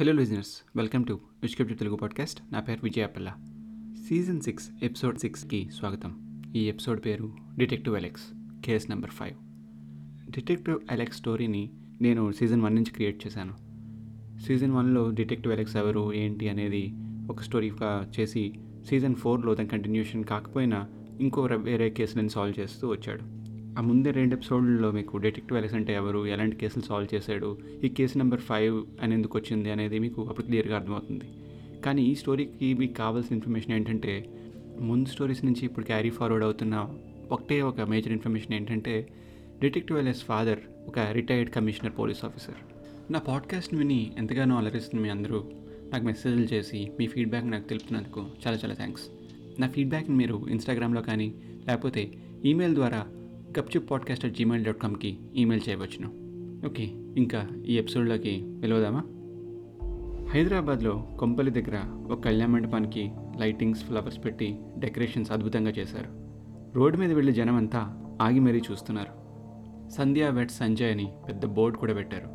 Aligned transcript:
Hello 0.00 0.12
listeners 0.12 0.62
welcome 0.76 1.04
to 1.04 1.20
విష్కప్ 1.42 1.78
Telugu 1.78 1.96
podcast 1.96 2.52
నా 2.52 2.60
పేరు 2.60 2.80
విజయపల్ల 2.84 3.32
సీజన్ 4.08 4.40
సిక్స్ 4.40 4.70
ఎపిసోడ్ 4.82 5.18
సిక్స్కి 5.18 5.68
స్వాగతం. 5.78 6.42
ఈ 6.56 6.64
ఎపిసోడ్ 6.64 7.06
పేరు 7.06 7.32
detective 7.58 7.96
Alex 7.96 8.22
case 8.64 8.90
number 8.90 9.10
five 9.10 9.34
detective 10.30 10.78
Alex 10.90 11.18
స్టోరీని 11.18 11.70
నేను 12.00 12.32
సీజన్ 12.32 12.62
వన్ 12.62 12.74
నుంచి 12.74 12.90
క్రియేట్ 12.90 13.26
చేశాను. 13.26 13.52
సీజన్ 14.40 14.72
వన్లో 14.72 15.10
డిటెక్టివ్ 15.10 15.54
అలెక్స్ 15.54 15.76
ఎవరు 15.76 16.14
ఏంటి 16.14 16.48
అనేది 16.48 16.94
ఒక 17.30 17.42
స్టోరీగా 17.42 18.12
చేసి 18.20 18.54
సీజన్ 18.84 19.14
ఫోర్లో 19.14 19.54
దాని 19.54 19.68
కంటిన్యూషన్ 19.68 20.24
కాకపోయినా 20.24 20.88
ఇంకో 21.20 21.42
వేరే 21.42 21.56
వేరే 21.56 21.90
కేసులను 21.90 22.28
సాల్వ్ 22.28 22.60
చేస్తూ 22.60 22.88
వచ్చాడు. 22.88 23.35
ఆ 23.78 23.80
ముందే 23.80 24.10
రెండు 24.10 24.34
ఎపిసోడ్లో 24.34 24.90
మీకు 24.90 25.16
డిటెక్టివ్ 25.16 25.58
అలెక్స్ 25.58 25.76
అంటే 25.76 25.94
ఎవరు 25.94 26.26
ఎలాంటి 26.26 26.56
కేసులు 26.56 26.84
సాల్వ్ 26.84 27.14
చేశాడు 27.14 27.58
ఈ 27.84 27.88
కేసు 27.88 28.18
నెంబర్ 28.18 28.40
ఫైవ్ 28.40 28.86
అని 29.02 29.14
ఎందుకు 29.14 29.38
వచ్చింది 29.38 29.70
అనేది 29.70 29.98
మీకు 29.98 30.24
అప్పుడు 30.24 30.46
క్లియర్గా 30.46 30.76
అర్థమవుతుంది. 30.76 31.24
కానీ 31.82 32.02
ఈ 32.02 32.14
స్టోరీకి 32.14 32.74
మీకు 32.74 32.92
కావాల్సిన 32.92 33.34
ఇన్ఫర్మేషన్ 33.34 33.72
ఏంటంటే 33.72 34.26
ముందు 34.80 35.08
స్టోరీస్ 35.08 35.44
నుంచి 35.44 35.64
ఇప్పుడు 35.64 35.84
క్యారీ 35.84 36.10
ఫార్వర్డ్ 36.10 36.44
అవుతున్న 36.44 36.94
ఒకటే 37.30 37.62
ఒక 37.62 37.80
మేజర్ 37.80 38.12
ఇన్ఫర్మేషన్ 38.12 38.54
ఏంటంటే 38.54 39.08
డిటెక్టివ్ 39.60 39.98
ఎల్ఎస్ 39.98 40.22
ఫాదర్ 40.22 40.58
ఒక 40.86 40.98
రిటైర్డ్ 40.98 41.54
కమిషనర్ 41.54 41.92
పోలీస్ 41.98 42.24
ఆఫీసర్ 42.24 42.54
నా 43.12 43.18
పాడ్కాస్ట్ని 43.18 43.78
విని 43.78 44.12
ఎంతగానో 44.18 44.56
అలరిస్తుంది 44.56 45.04
మీ 45.04 45.10
అందరూ. 45.10 45.44
నాకు 45.92 46.04
మెసేజ్లు 46.04 46.44
చేసి 46.44 46.90
మీ 46.98 47.06
ఫీడ్బ్యాక్ 47.06 47.50
నాకు 47.50 47.68
తెలుపుతున్నందుకు 47.68 48.26
చాలా 48.46 48.58
చాలా 48.64 48.74
థ్యాంక్స్ 48.74 49.04
నా 49.60 49.68
ఫీడ్బ్యాక్ని 49.68 50.16
మీరు 50.16 50.46
ఇన్స్టాగ్రామ్లో 50.50 51.02
కానీ 51.02 51.34
లేకపోతే 51.68 52.12
ఈమెయిల్ 52.44 52.74
ద్వారా 52.74 53.06
Gupchup 53.58 53.90
podcast 53.90 54.24
at 54.24 54.34
Gmail 54.34 54.66
dot 54.66 54.78
కామ్కి 54.78 55.18
email 55.34 55.68
చేయవచ్చును. 55.68 56.26
ఓకే 56.66 56.84
ఇంకా 57.16 57.48
ఈ 57.66 57.78
ఎపిసోడ్లోకి 57.78 58.44
వెళదామా 58.46 59.02
హైదరాబాద్లో 60.30 61.16
కొంపల్లి 61.18 61.52
దగ్గర 61.52 61.80
ఒక 62.12 62.24
కళ్యాణ 62.24 62.48
మండపానికి 62.48 63.10
లైటింగ్స్ 63.38 63.84
ఫ్లవర్స్ 63.84 64.24
పెట్టి 64.24 64.58
డెకరేషన్స్ 64.78 65.32
అద్భుతంగా 65.32 65.70
చేశారు. 65.70 66.26
రోడ్డు 66.78 66.98
మీద 66.98 67.12
వెళ్ళే 67.12 67.32
జనం 67.32 67.56
అంతా 67.56 68.02
ఆగి 68.22 68.40
మరీ 68.40 68.62
చూస్తున్నారు. 68.70 69.26
సంధ్యా 69.90 70.30
వెట్ 70.30 70.50
సంజయ్ 70.50 70.90
అని 70.90 71.12
పెద్ద 71.28 71.46
బోర్డు 71.46 71.78
కూడా 71.78 71.94
పెట్టారు. 71.94 72.28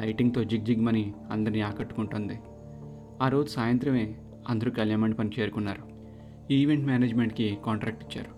లైటింగ్తో 0.00 0.44
జిగ్జిగ్మని 0.44 1.12
అందరినీ 1.30 1.60
ఆకట్టుకుంటుంది. 1.60 2.38
ఆ 3.22 3.28
రోజు 3.28 3.48
సాయంత్రమే 3.48 4.14
అందరూ 4.48 4.70
కళ్యాణ 4.70 4.98
మండపానికి 4.98 5.40
చేరుకున్నారు. 5.40 5.82
ఈవెంట్ 6.52 6.86
మేనేజ్మెంట్కి 6.86 7.58
కాంట్రాక్ట్ 7.66 8.04
ఇచ్చారు. 8.04 8.35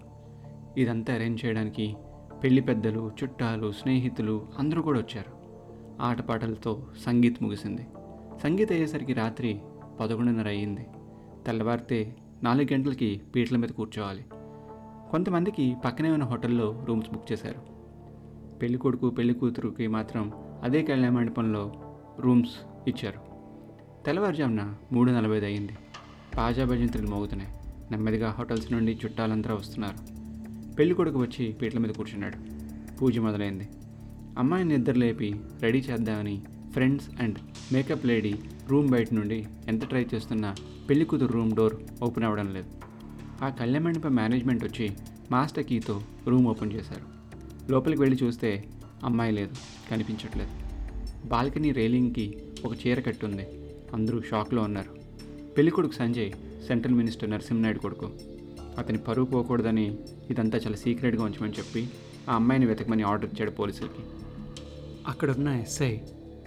ఇదంతా 0.79 1.15
అరేంజ్ 1.15 1.45
చేయడానికి 1.45 1.97
పెళ్ళి 2.45 2.61
పెద్దలు 2.61 3.11
చుట్టాలు 3.23 3.73
స్నేహితులు 3.73 4.49
అందరూ 4.59 4.83
కూడా 4.83 4.99
వచ్చారు. 4.99 5.39
ఆటపాటలతో 6.03 6.87
సంగీత్ 7.07 7.43
ముగిసింది. 7.43 7.87
సంగీత్ 8.43 8.73
అయ్యేసరికి 8.73 9.13
రాత్రి 9.13 9.61
పదకొండున్నర 10.01 10.49
అయ్యింది. 10.49 10.87
తెల్లవారితే 11.47 12.17
నాలుగు 12.43 12.75
గంటలకి 12.75 13.21
పీటల 13.35 13.57
మీద 13.57 13.69
కూర్చోవాలి. 13.69 14.25
కొంతమందికి 15.11 15.77
పక్కనే 15.85 16.11
ఉన్న 16.11 16.25
హోటల్లో 16.25 16.85
రూమ్స్ 16.85 17.11
బుక్ 17.11 17.33
చేశారు. 17.33 17.63
పెళ్ళి 18.59 18.79
కొడుకు 18.79 19.11
పెళ్ళి 19.11 19.35
కూతురుకి 19.35 19.87
మాత్రం 19.87 20.33
అదే 20.63 20.83
కళ్యాణ 20.83 21.13
మండపంలో 21.13 21.73
రూమ్స్ 22.21 22.57
ఇచ్చారు. 22.89 23.21
తెల్లవారుజామున 24.05 24.75
మూడు 24.93 25.11
నలభై 25.11 25.41
అయింది 25.41 25.73
పాజా 26.37 26.65
భజంతులు 26.65 27.07
మోగుతున్నాయి. 27.07 27.51
నెమ్మదిగా 27.91 28.31
హోటల్స్ 28.31 28.73
నుండి 28.73 28.99
చుట్టాలందరూ 29.05 29.55
వస్తున్నారు. 29.55 30.18
పెళ్ళి 30.79 30.95
కొడుకు 30.95 31.19
వచ్చి 31.19 31.53
పీటల 31.53 31.79
మీద 31.79 31.91
కూర్చున్నాడు. 31.91 32.37
పూజ 32.97 33.19
మొదలైంది. 33.19 33.69
అమ్మాయిని 34.39 34.79
నిద్ర 34.79 34.93
లేపి 34.93 35.35
రెడీ 35.61 35.79
చేద్దామని 35.79 36.43
friends 36.73 37.09
and 37.21 37.39
makeup 37.73 38.07
lady 38.07 38.35
room 38.69 38.89
బయట 38.89 39.15
నుండి 39.15 39.47
ఎంత 39.69 39.85
ట్రై 39.85 40.07
చేస్తున్నా 40.15 40.55
పెళ్ళి 40.91 41.05
కూతురు 41.05 41.33
రూమ్ 41.33 41.53
డోర్ 41.53 41.77
ఓపెన్ 42.03 42.25
అవ్వడం 42.25 42.55
లేదు. 42.55 42.71
ఆ 43.45 43.49
కళ్యాణ 43.49 43.83
మండపం 43.83 44.15
మేనేజ్మెంట్ 44.15 44.65
వచ్చి 44.65 44.91
మాస్టర్ 45.31 45.65
కీతో 45.65 46.03
రూమ్ 46.29 46.47
ఓపెన్ 46.47 46.73
చేశారు. 46.73 47.03
లోపలికి 47.73 48.01
వెళ్ళి 48.01 48.25
చూస్తే 48.25 48.65
అమ్మాయి 49.05 49.33
లేదు 49.33 49.55
కనిపించట్లేదు. 49.91 50.51
బాల్కనీ 51.29 51.73
రైలింగ్కి 51.73 52.39
ఒక 52.65 52.87
చీర 52.87 53.01
కట్టుంది. 53.01 53.47
అందరూ 53.95 54.21
షాక్లో 54.31 54.63
ఉన్నారు. 54.63 54.91
పెళ్ళికొడుకు 55.57 55.93
సంజయ్ 55.93 56.33
సెంట్రల్ 56.67 56.95
మినిస్టర్ 56.95 57.31
నరసింహనాయుడు 57.31 57.79
కొడుకు. 57.79 58.11
అతని 58.79 58.99
పరువు 58.99 59.27
పోకూడదని 59.27 59.99
ఇదంతా 60.31 60.59
చాలా 60.59 60.77
సీక్రెట్గా 60.77 61.25
ఉంచమని 61.25 61.53
చెప్పి 61.53 61.89
ఆ 62.31 62.35
అమ్మాయిని 62.35 62.67
వెతకమని 62.67 63.03
ఆర్డర్ 63.03 63.31
ఇచ్చాడు 63.33 63.51
పోలీసులకి. 63.51 64.03
అక్కడున్న 65.09 65.49
ఎస్ఐ 65.49 65.97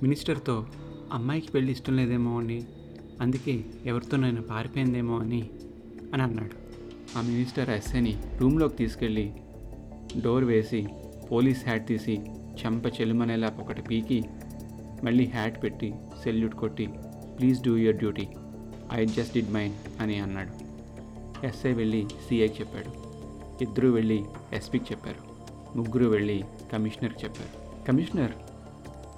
మినిస్టర్తో 0.03 0.67
అమ్మాయికి 1.13 1.51
పెళ్ళి 1.51 1.71
ఇష్టం 1.71 1.95
లేదేమో 1.95 2.39
అని 2.39 2.63
అందుకే 3.21 3.65
ఎవరితోనైనా 3.85 4.41
పారిపోయిందేమో 4.41 5.19
అని 5.19 5.49
అని 6.13 6.23
అన్నాడు. 6.23 6.55
ఆ 7.17 7.21
మినిస్టర్ 7.21 7.69
ఎస్ఐని 7.69 8.23
రూమ్లోకి 8.37 8.75
తీసుకెళ్ళి 8.75 9.33
డోర్ 10.23 10.43
వేసి 10.43 10.87
పోలీస్ 11.31 11.65
హ్యాట్ 11.65 11.87
తీసి 11.87 12.19
చెంప 12.61 12.87
చెలుమనేలా 12.87 13.57
ఒకటి 13.59 13.81
పీకి 13.81 14.23
మళ్ళీ 15.03 15.25
హ్యాట్ 15.25 15.63
పెట్టి 15.63 15.93
సెల్యూట్ 16.23 16.55
కొట్టి 16.55 16.89
please 17.39 17.63
do 17.63 17.77
your 17.77 17.95
duty. 17.95 18.27
I 18.93 19.05
just 19.05 19.33
did 19.33 19.51
mine 19.51 19.73
అని 20.01 20.19
అన్నాడు. 20.19 20.60
ఎస్ఐ 21.43 21.73
వెళ్ళి 21.73 22.07
సిఐకి 22.27 22.61
చెప్పాడు. 22.61 23.11
ఇద్దరు 23.63 23.87
వెళ్ళి 23.87 24.25
ఎస్పీకి 24.53 24.85
చెప్పారు. 24.91 25.31
ముగ్గురు 25.77 26.05
వెళ్ళి 26.05 26.43
కమిషనర్కి 26.73 27.23
చెప్పారు. 27.23 27.85
కమిషనర్ 27.85 28.31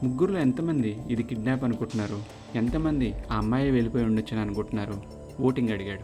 ముగ్గురులో 0.03 0.39
ఎంతమంది 0.39 0.97
ఇది 1.09 1.23
కిడ్నాప్ 1.23 1.63
అనుకుంటున్నారు? 1.63 2.23
ఎంతమంది 2.55 3.13
ఆ 3.31 3.35
అమ్మాయి 3.37 3.71
వెళ్ళిపోయి 3.71 4.05
ఉండొచ్చని 4.05 4.39
అనుకుంటున్నారు? 4.39 5.01
ఓటింగ్ 5.41 5.69
అడిగాడు. 5.69 6.01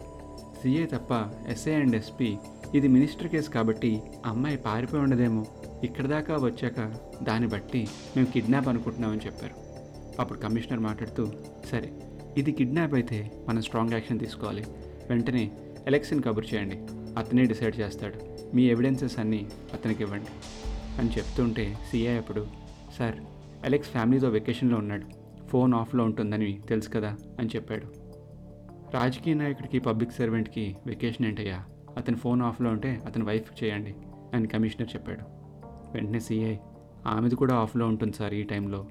సిఐ 0.61 0.85
తప్ప 0.85 1.31
ఎస్ఐ 1.49 1.73
అండ్ 1.73 1.95
ఎస్పీ 1.95 2.37
ఇది 2.75 2.87
మినిస్టర్ 2.87 3.27
కేసు 3.27 3.49
కాబట్టి 3.49 4.01
అమ్మాయి 4.25 4.57
పారిపోయి 4.57 5.03
ఉండదేమో. 5.03 5.45
ఇక్కడ 5.83 6.05
దాకా 6.05 6.35
వచ్చాక 6.35 6.93
దాన్ని 7.23 7.49
బట్టి 7.49 7.87
మేము 8.15 8.27
కిడ్నాప్ 8.27 8.67
అనుకుంటున్నామని 8.67 9.19
చెప్పారు. 9.25 9.53
అప్పుడు 10.21 10.39
కమిషనర్ 10.39 10.79
మాట్లాడుతూ 10.79 11.31
సరే 11.71 11.93
ఇది 12.37 12.51
కిడ్నాప్ 12.51 12.93
అయితే 12.93 13.31
మనం 13.47 13.61
స్ట్రాంగ్ 13.61 13.93
యాక్షన్ 13.93 14.19
తీసుకోవాలి. 14.19 14.65
వెంటనే 15.09 15.51
ఎలక్షన్ 15.87 16.23
కబుర్ 16.23 16.45
చేయండి. 16.53 16.75
అతనే 17.19 17.45
డిసైడ్ 17.45 17.79
చేస్తాడు. 17.79 18.15
మీ 18.55 18.63
ఎవిడెన్సెస్ 18.63 19.19
అన్నీ 19.19 19.47
అతనికి 19.73 20.03
ఇవ్వండి 20.03 20.25
అని 20.99 21.09
చెప్తుంటే 21.09 21.77
సీఐ 21.91 22.17
అప్పుడు 22.17 22.47
సార్ 22.99 23.15
అలెక్స్ 23.65 23.89
ఫ్యామిలీతో 23.89 24.29
వెకేషన్లో 24.29 24.77
ఉన్నాడు. 24.77 25.05
ఫోన్ 25.47 25.73
ఆఫ్లో 25.73 26.03
ఉంటుందని 26.03 26.61
తెలుసు 26.69 26.89
కదా 26.89 27.17
అని 27.39 27.49
చెప్పాడు. 27.55 27.85
రాజకీయ 28.93 29.33
నాయకుడికి 29.33 29.79
పబ్లిక్ 29.79 30.11
సర్వెంట్కి 30.11 30.77
వెకేషన్ 30.87 31.25
ఏంటయ్యా? 31.25 31.65
అతని 31.97 32.15
ఫోన్ 32.15 32.41
ఆఫ్లో 32.41 32.69
ఉంటే 32.69 33.01
అతని 33.05 33.23
వైఫ్ 33.23 33.63
చేయండి 33.63 33.95
అని 34.33 34.47
కమిషనర్ 34.47 34.95
చెప్పాడు. 34.95 35.21
వెంటనే 35.93 36.19
సీఐ 36.19 36.55
ఆమెది 37.07 37.35
కూడా 37.35 37.55
ఆఫ్లో 37.55 37.87
ఉంటుంది 37.87 38.17
సార్ 38.17 38.33
ఈ 38.33 38.43
టైంలో. 38.43 38.87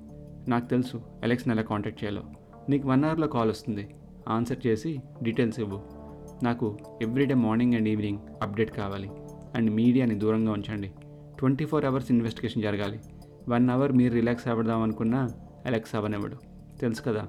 నాకు 0.49 0.69
తెలుసు 0.69 1.03
అలెక్స్ని 1.23 1.55
ఎలా 1.55 1.63
కాంటాక్ట్ 1.63 2.05
చేయాలో. 2.05 2.23
నీకు 2.69 2.89
వన్ 2.89 3.05
అవర్లో 3.05 3.27
కాల్ 3.27 3.51
వస్తుంది. 3.51 3.95
ఆన్సర్ 4.29 4.67
చేసి 4.67 5.01
డీటెయిల్స్ 5.23 5.61
ఇవ్వు. 5.61 5.98
నాకు 6.43 6.79
everyday 7.03 7.35
morning 7.35 7.75
and 7.75 7.89
evening 7.89 8.19
update 8.43 8.71
కావాలి. 8.71 9.11
అండ్ 9.55 9.71
మీడియాని 9.71 10.15
దూరంగా 10.15 10.53
ఉంచండి. 10.53 10.93
ట్వంటీ 11.39 11.65
ఫోర్ 11.65 11.85
అవర్స్ 11.85 12.11
ఇన్వెస్టిగేషన్ 12.11 12.63
జరగాలి. 12.63 13.01
వన్ 13.49 13.71
అవర్ 13.71 13.93
మీరు 13.93 14.13
రిలాక్స్ 14.13 14.49
అవ్వదాం 14.49 14.83
అనుకున్నా 14.83 15.29
రిలాక్స్ 15.67 15.95
అవ్వనివ్వడు. 15.95 16.37
తెలుసు 16.81 17.03
కదా? 17.03 17.29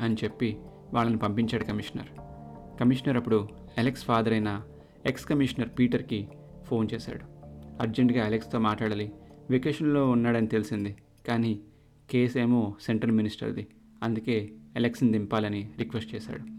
అని 0.00 0.16
చెప్పి 0.24 0.56
వాళ్ళని 0.94 1.18
పంపించాడు 1.18 1.64
కమిషనర్. 1.64 2.06
కమిషనర్ 2.80 3.16
అప్పుడు 3.16 3.48
అలెక్స్ 3.78 4.04
ఫాదర్ 4.04 4.32
అయిన 4.32 4.62
ఎక్స్ 5.06 5.26
కమిషనర్ 5.26 5.68
పీటర్కి 5.78 6.28
ఫోన్ 6.66 6.88
చేశాడు. 6.94 7.24
అర్జెంటుగా 7.80 8.24
అలెక్స్తో 8.24 8.58
మాట్లాడాలి. 8.58 9.12
వెకేషన్లో 9.50 10.10
ఉన్నాడని 10.10 10.46
తెలిసింది. 10.46 10.96
కానీ 11.28 11.60
కేసు 12.10 12.38
ఏమో 12.38 12.74
సెంట్రల్ 12.80 13.12
మినిస్టర్ది 13.12 13.66
అందుకే 14.02 14.50
అలెక్స్ని 14.76 15.12
దింపాలని 15.12 15.70
రిక్వెస్ట్ 15.78 16.14
చేశాడు. 16.14 16.53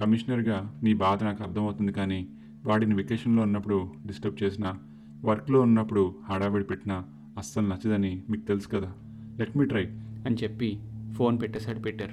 కమిషనర్గా 0.00 0.80
నీ 0.82 0.94
బాధ 0.94 1.24
నాకు 1.24 1.42
అర్థమవుతుంది 1.42 1.92
కానీ 1.92 2.28
వాడిని 2.64 2.94
వెకేషన్లో 2.94 3.42
ఉన్నప్పుడు 3.42 3.92
డిస్టర్బ్ 4.06 4.42
చేసినా 4.42 4.78
వర్క్లో 5.24 5.60
ఉన్నప్పుడు 5.60 6.14
హడావిడి 6.24 6.64
పెట్టినా 6.64 7.04
అస్సలు 7.38 7.66
నచ్చదని 7.66 8.22
మీకు 8.30 8.46
తెలుసు 8.46 8.68
కదా. 8.68 8.92
లెట్ 9.38 9.56
మీ 9.56 9.64
ట్రై 9.64 9.84
అని 10.26 10.36
చెప్పి 10.42 10.78
ఫోన్ 11.16 11.40
పెట్టేశాడు 11.40 11.78
పీటర్. 11.78 12.10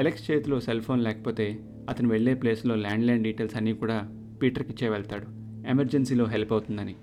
అలెక్స్ 0.00 0.30
చేతిలో 0.30 0.60
సెల్ 0.60 0.80
ఫోన్ 0.80 1.04
లేకపోతే 1.04 1.60
అతను 1.88 2.08
వెళ్ళే 2.08 2.34
ప్లేస్లో 2.34 2.74
ల్యాండ్లైన్ 2.74 3.24
డీటెయిల్స్ 3.24 3.56
అన్నీ 3.56 3.72
కూడా 3.72 4.10
పీటర్కి 4.42 4.70
ఇచ్చే 4.70 4.88
వెళ్తాడు. 4.88 5.26
ఎమర్జెన్సీలో 5.68 6.24
హెల్ప్ 6.24 6.52
అవుతుందని 6.52 6.94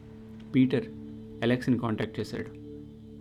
పీటర్ 0.55 0.85
అలెక్స్ని 1.43 1.77
కాంటాక్ట్ 1.77 2.19
చేశాడు. 2.19 2.61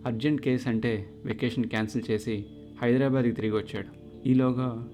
అర్జెంట్ 0.05 0.41
కేస్ 0.41 0.67
అంటే 0.67 1.09
వెకేషన్ 1.25 1.65
క్యాన్సిల్ 1.65 2.03
చేసి 2.11 2.45
హైదరాబాద్కి 2.81 3.31
తిరిగి 3.31 3.53
వచ్చాడు. 3.53 3.87
ఈలోగా 4.27 4.87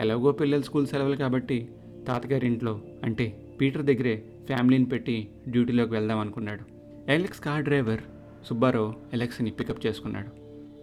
ఎలాగో 0.00 0.32
పిల్లలు 0.32 0.62
స్కూల్ 0.62 0.86
సెలవులు 0.86 1.16
కాబట్టి 1.16 1.68
తాతగారి 2.08 2.46
ఇంట్లో 2.46 2.80
అంటే 3.04 3.48
పీటర్ 3.60 3.82
దగ్గరే 3.82 4.24
ఫ్యామిలీని 4.46 4.84
పెట్టి 4.84 5.28
డ్యూటీలోకి 5.48 5.90
వెళ్దాం 5.90 6.18
అనుకున్నాడు. 6.18 6.64
ఎలెక్స్ 7.10 7.40
కార్ 7.40 7.64
డ్రైవర్ 7.64 8.00
సుబ్బారావు 8.46 8.94
ఎలెక్స్ని 9.12 9.50
పికప్ 9.50 9.86
చేసుకున్నాడు. 9.86 10.28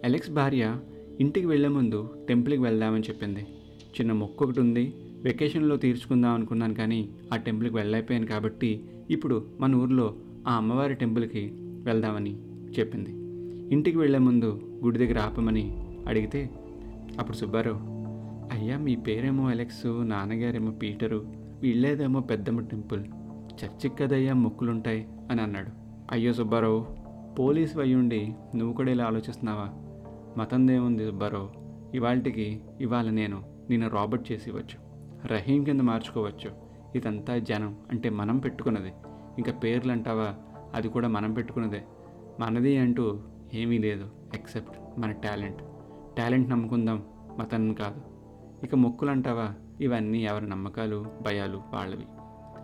ఎలెక్స్ 0.04 0.30
భార్య 0.30 0.76
ఇంటికి 1.20 1.46
వెళ్ళే 1.46 1.68
ముందు 1.68 2.10
టెంపుల్కి 2.28 2.62
వెళ్దామని 2.62 3.02
చెప్పింది. 3.02 3.46
చిన్న 4.00 4.12
మొక్క 4.12 4.42
ఒకటి 4.42 4.60
ఉంది 4.60 4.94
వెకేషన్లో 5.22 5.76
తీర్చుకుందాం 5.76 6.34
అనుకున్నాను 6.34 6.74
కానీ 6.74 7.08
ఆ 7.32 7.36
టెంపుల్కి 7.36 7.74
వెళ్ళైపోయాను 7.74 8.26
కాబట్టి 8.26 8.84
ఇప్పుడు 9.10 9.46
మన 9.60 9.74
ఊర్లో 9.74 10.14
ఆ 10.48 10.56
అమ్మవారి 10.56 10.94
టెంపుల్కి 10.94 11.50
వెళ్దామని 11.58 12.38
చెప్పింది. 12.78 13.10
ఇంటికి 13.74 13.98
వెళ్ళే 13.98 14.18
ముందు 14.18 14.80
గుడి 14.84 14.98
దగ్గర 14.98 15.18
ఆపమని 15.18 15.76
అడిగితే 16.06 16.50
అప్పుడు 17.18 17.36
సుబ్బారావు 17.36 17.95
అయ్యా 18.52 18.78
మీ 18.78 18.96
పేరేమో 18.96 19.48
అలెక్స్ 19.48 19.86
నాన్నగారేమో 19.86 20.70
పీటరు 20.70 21.26
వీళ్ళేదేమో 21.62 22.20
పెద్దమ్మ 22.20 22.60
టెంపుల్. 22.60 23.04
చర్చికి 23.64 23.96
కదయ్యా 23.96 24.34
మొక్కులుంటాయి 24.34 25.08
అని 25.30 25.42
అన్నాడు. 25.42 25.70
అయ్యో 26.10 26.32
సుబ్బారావు 26.32 26.86
పోలీసు 27.38 27.78
అయ్యుండి 27.78 28.34
నువ్వు 28.56 28.74
కూడా 28.76 28.90
ఇలా 28.90 29.04
ఆలోచిస్తున్నావా? 29.04 29.68
మతందేముంది 30.42 31.06
సుబ్బారావు? 31.06 31.50
ఇవాళకి 31.96 32.60
ఇవాళ 32.80 33.10
నేను 33.10 33.42
నిన్ను 33.70 33.88
రాబర్ట్ 33.88 34.32
చేసి 34.32 34.50
ఇవ్వచ్చు 34.50 34.86
రహీం 35.26 35.64
కింద 35.64 35.80
మార్చుకోవచ్చు. 35.80 36.50
ఇదంతా 36.96 37.38
జనం 37.38 37.76
అంటే 37.92 38.10
మనం 38.10 38.38
పెట్టుకున్నది. 38.38 38.92
ఇంకా 39.38 39.52
పేర్లు 39.52 39.92
అంటావా 39.92 40.34
అది 40.74 40.88
కూడా 40.88 41.08
మనం 41.08 41.32
పెట్టుకున్నదే. 41.32 41.84
మనది 42.40 42.76
అంటూ 42.76 43.20
ఏమీ 43.54 43.78
లేదు 43.78 44.06
ఎక్సెప్ట్ 44.34 45.00
మన 45.00 45.10
టాలెంట్. 45.10 45.58
టాలెంట్ 46.18 46.50
నమ్ముకుందాం 46.50 47.02
మతం 47.38 47.74
కాదు. 47.74 48.15
ఇక 48.64 48.74
మొక్కులు 48.74 49.10
అంటావా 49.10 49.54
ఇవన్నీ 49.80 50.24
ఎవరి 50.24 50.48
నమ్మకాలు 50.48 51.06
భయాలు 51.22 51.62
వాళ్ళవి. 51.72 52.04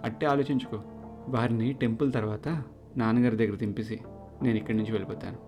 అట్టే 0.04 0.26
ఆలోచించుకో. 0.26 0.82
వారిని 1.28 1.72
టెంపుల్ 1.72 2.12
తర్వాత 2.12 2.48
నాన్నగారి 2.96 3.36
దగ్గర 3.36 3.56
దింపేసి 3.56 4.00
నేను 4.42 4.56
ఇక్కడి 4.56 4.76
నుంచి 4.76 4.92
వెళ్ళిపోతాను. 4.92 5.38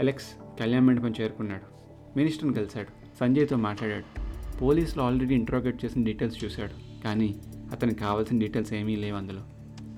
అలెక్స్ 0.00 0.60
కళ్యాణ 0.60 0.82
మండపం 0.82 1.12
చేరుకున్నాడు. 1.20 1.76
మినిస్టర్ని 2.18 2.54
కలిశాడు. 2.54 2.88
సంజయ్తో 3.20 3.56
మాట్లాడాడు. 3.56 4.26
పోలీసులు 4.58 5.02
ఆల్రెడీ 5.02 5.34
ఇంట్రోగేట్ 5.34 5.84
చేసిన 5.84 6.04
డీటెయిల్స్ 6.04 6.44
చూశాడు. 6.44 7.02
కానీ 7.04 7.40
అతనికి 7.72 8.00
కావాల్సిన 8.00 8.38
డీటెయిల్స్ 8.38 8.74
ఏమీ 8.74 8.96
లేవు 8.96 9.16
అందులో. 9.16 9.40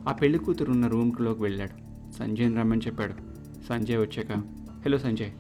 ఆ 0.09 0.13
పెళ్ళి 0.13 0.39
కూతురు 0.39 0.71
ఉన్న 0.71 0.87
రూమ్లోకి 0.87 1.43
వెళ్ళాడు. 1.43 1.89
సంజయ్ని 2.13 2.57
రమ్మని 2.57 2.81
చెప్పాడు. 2.87 3.15
సంజయ్ 3.69 3.99
వచ్చాక 3.99 4.33
హలో 4.87 4.99
సంజయ్. 4.99 5.31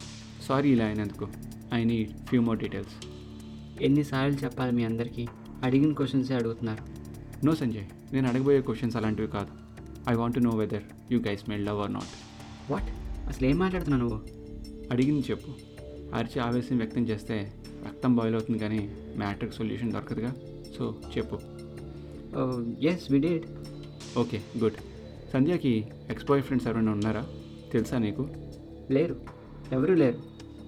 సారీ 0.43 0.71
ఇలా 0.71 0.85
అయినందుకు. 0.85 1.29
I 1.75 1.85
need 1.85 2.11
few 2.27 2.43
more 2.43 2.59
details. 2.59 3.08
ఎన్నిసార్లు 3.83 4.37
చెప్పాలి 4.45 4.73
మీ 4.73 4.85
అందరికీ? 4.85 5.27
అడిగిన 5.63 5.93
క్వశ్చన్సే 5.93 6.35
అడుగుతున్నారు. 6.35 6.83
నో 7.47 7.55
సంజయ్ 7.55 7.85
నేను 8.13 8.29
అడగబోయే 8.29 8.61
క్వశ్చన్స్ 8.61 8.97
అలాంటివి 8.97 9.29
కాదు. 9.29 9.49
I 10.11 10.15
want 10.15 10.43
know 10.43 10.51
whether 10.51 10.83
you 11.11 11.21
guys 11.21 11.51
made 11.51 11.65
love 11.65 11.81
or 11.81 11.93
not 11.93 12.13
what 12.73 12.91
అసలు 13.29 13.47
ఏం 13.49 13.59
మాట్లాడుతున్నావు 13.59 14.03
నువ్వు? 14.03 14.21
అడిగింది 14.93 15.25
చెప్పు. 15.31 15.51
అరిచి 16.15 16.39
ఆవేశం 16.41 16.79
వ్యక్తం 16.79 17.03
చేస్తే 17.09 17.53
రక్తం 17.87 18.17
బాయిల్ 18.17 18.35
అవుతుంది 18.35 18.59
కానీ 18.59 18.97
మ్యాటర్కి 19.17 19.57
సొల్యూషన్ 19.57 19.93
దొరకదుగా? 19.93 20.35
సో 20.79 20.95
చెప్పు. 21.17 21.39
Yes 22.81 23.13
we 23.13 23.19
date 23.19 23.47
okay 24.19 24.43
good 24.59 24.75
సంధ్యకి 25.33 25.89
ex 26.11 26.25
bye 26.25 26.43
friends 26.43 26.69
ఎవరైనా 26.69 26.93
ఉన్నారా? 26.93 27.27
తెలుసా 27.73 27.99
నీకు? 27.99 28.29
లేరు. 28.91 29.17
ఎవరు 29.73 29.95
లేరు. 29.95 30.19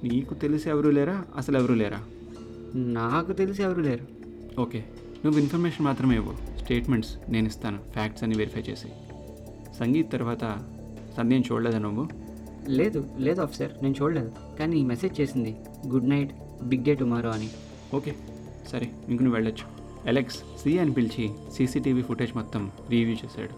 నీకు 0.04 0.34
తెలిసి 0.34 0.68
ఎవరు 0.70 0.88
లేరా? 0.88 1.24
అసలు 1.36 1.58
ఎవరు 1.58 1.74
లేరా? 1.74 2.04
నాకు 2.74 3.32
తెలిసి 3.32 3.62
ఎవరు 3.62 3.80
లేరు. 3.80 4.06
ఓకే. 4.60 4.84
నువ్వు 5.24 5.40
ఇన్ఫర్మేషన్ 5.40 5.86
మాత్రమే 5.86 6.14
ఇవ్వు. 6.14 6.58
స్టేట్మెంట్స్ 6.58 7.16
నేను 7.28 7.46
ఇస్తాను. 7.46 7.78
ఫ్యాక్ట్స్ 7.92 8.22
అన్ని 8.22 8.38
వెరిఫై 8.38 8.60
చేసి. 8.60 8.88
సంగీత్ 9.78 10.12
తర్వాత 10.12 10.58
సంధ్యని 11.16 11.44
చూడలేదా 11.52 11.78
నువ్వు? 11.78 12.08
లేదు 12.68 13.08
లేదు 13.18 13.40
ఆఫీసర్ 13.40 13.82
నేను 13.82 13.94
చూడలేదు. 14.02 14.32
కానీ 14.58 14.84
మెసేజ్ 14.84 15.20
చేసింది 15.20 15.56
good 15.86 16.08
night 16.08 16.32
big 16.62 16.84
day 16.84 16.94
tomorrow 16.94 17.30
అని. 17.30 17.50
ఓకే. 17.94 18.14
సరే 18.68 18.90
ఇంక 19.08 19.22
నువ్వు 19.22 19.34
వెళ్ళొచ్చు. 19.34 19.80
అలెక్స్ 20.08 20.36
సిఏ 20.36 20.78
అని 20.78 20.92
పిలిచి 20.92 21.30
సీసీటీవీ 21.56 22.02
ఫుటేజ్ 22.02 22.36
మొత్తం 22.36 22.70
రివ్యూ 22.90 23.14
చేశాడు. 23.14 23.52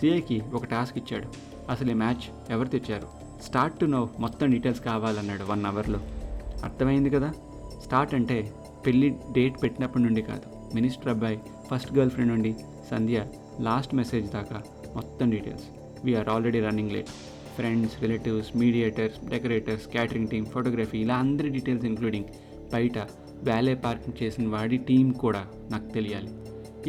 సిఏకి 0.00 0.42
ఒక 0.54 0.64
టాస్క్ 0.64 0.98
ఇచ్చాడు. 0.98 1.24
అసలు 1.70 1.90
ఈ 1.90 1.94
మ్యాచ్ 1.94 2.52
ఎవరు 2.52 2.68
తెచ్చారు? 2.68 3.08
స్టార్ట్ 3.42 3.78
టు 3.78 3.84
నో 3.84 4.08
మొత్తం 4.18 4.50
డీటెయిల్స్ 4.50 4.84
కావాలన్నాడు 4.84 5.44
వన్ 5.44 5.66
అవర్లో. 5.66 6.00
అర్థమైంది 6.64 7.10
కదా? 7.10 7.32
స్టార్ట్ 7.84 8.14
అంటే 8.14 8.38
పెళ్ళి 8.86 9.08
డేట్ 9.32 9.62
పెట్టినప్పటి 9.62 10.04
నుండి 10.04 10.22
కాదు. 10.22 10.74
మినిస్టర్ 10.74 11.08
అబ్బాయి 11.08 11.38
ఫస్ట్ 11.70 11.92
గర్ల్ 11.92 12.10
ఫ్రెండ్ 12.10 12.32
నుండి 12.32 12.56
సంధ్య 12.90 13.26
లాస్ట్ 13.60 13.94
మెసేజ్ 13.94 14.30
దాకా 14.30 14.62
మొత్తం 14.94 15.30
details. 15.30 15.64
We're 16.04 16.28
already 16.28 16.60
running 16.60 16.92
late 16.92 17.08
friends 17.56 18.02
relatives 18.02 18.56
mediators 18.56 19.18
decorators 19.28 19.86
catering 19.86 20.28
team 20.28 20.46
photography 20.46 20.98
ఇలా 20.98 21.14
అందరి 21.14 21.48
డీటెయిల్స్ 21.48 21.86
ఇంక్లూడింగ్ 21.86 22.24
బయట 22.72 22.98
వ్యాలే 23.42 23.74
పార్కింగ్ 23.74 24.22
చేసిన 24.22 24.48
వాడి 24.48 24.76
టీం 24.76 25.10
కూడా 25.12 25.46
నాకు 25.70 25.86
తెలియాలి. 25.92 26.30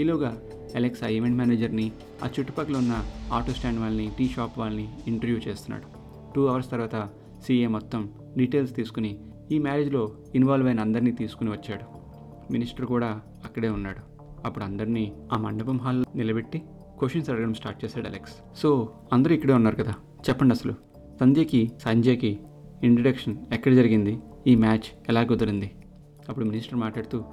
ఈలోగా 0.02 0.32
ఎలెక్సా 0.76 1.08
ఈవెంట్ 1.08 1.38
మేనేజర్ని 1.38 1.92
ఆ 2.24 2.30
చుట్టుపక్కల 2.40 2.78
ఉన్న 2.78 2.96
ఆటో 3.32 3.54
స్టాండ్ 3.54 3.80
వాళ్ళని 3.80 4.12
టీ 4.20 4.28
షాప్ 4.28 4.60
వాళ్ళని 4.60 4.88
ఇంటర్వ్యూ 5.08 5.40
చేస్తున్నాడు. 5.48 5.88
టూ 6.34 6.46
అవర్స్ 6.46 6.72
తర్వాత 6.72 7.10
సీఏ 7.48 7.68
మొత్తం 7.68 8.02
డీటెయిల్స్ 8.38 8.76
తీసుకుని 8.76 9.20
ఈ 9.52 9.60
మ్యారేజ్లో 9.60 10.12
ఇన్వాల్వ్ 10.36 10.68
అయిన 10.68 10.80
అందరినీ 10.80 11.12
తీసుకుని 11.12 11.52
వచ్చాడు. 11.52 12.06
మినిస్టర్ 12.52 12.86
కూడా 12.86 13.22
అక్కడే 13.46 13.70
ఉన్నాడు. 13.70 14.16
అప్పుడు 14.46 14.64
అందరినీ 14.64 15.14
ఆ 15.34 15.38
మండపం 15.38 15.78
హాల్లో 15.78 16.06
నిలబెట్టి 16.16 16.60
క్వశ్చన్స్ 17.00 17.30
అడగడం 17.30 17.54
స్టార్ట్ 17.54 17.86
చేశాడు 17.86 18.08
అలెక్స్. 18.08 18.34
సో 18.58 18.94
అందరూ 19.14 19.36
ఇక్కడే 19.36 19.54
ఉన్నారు 19.54 19.76
కదా? 19.76 19.94
చెప్పండి 20.30 20.54
అసలు. 20.54 20.74
సంధ్యకి 21.20 21.72
సంజయ్కి 21.82 22.40
ఇంట్రడక్షన్ 22.84 23.38
ఎక్కడ 23.54 23.74
జరిగింది? 23.74 24.20
ఈ 24.48 24.56
మ్యాచ్ 24.56 25.00
ఎలా 25.10 25.24
కుదిరింది? 25.24 25.72
అప్పుడు 26.30 26.46
మినిస్టర్ 26.46 26.76
మాట్లాడుతూ 26.76 27.24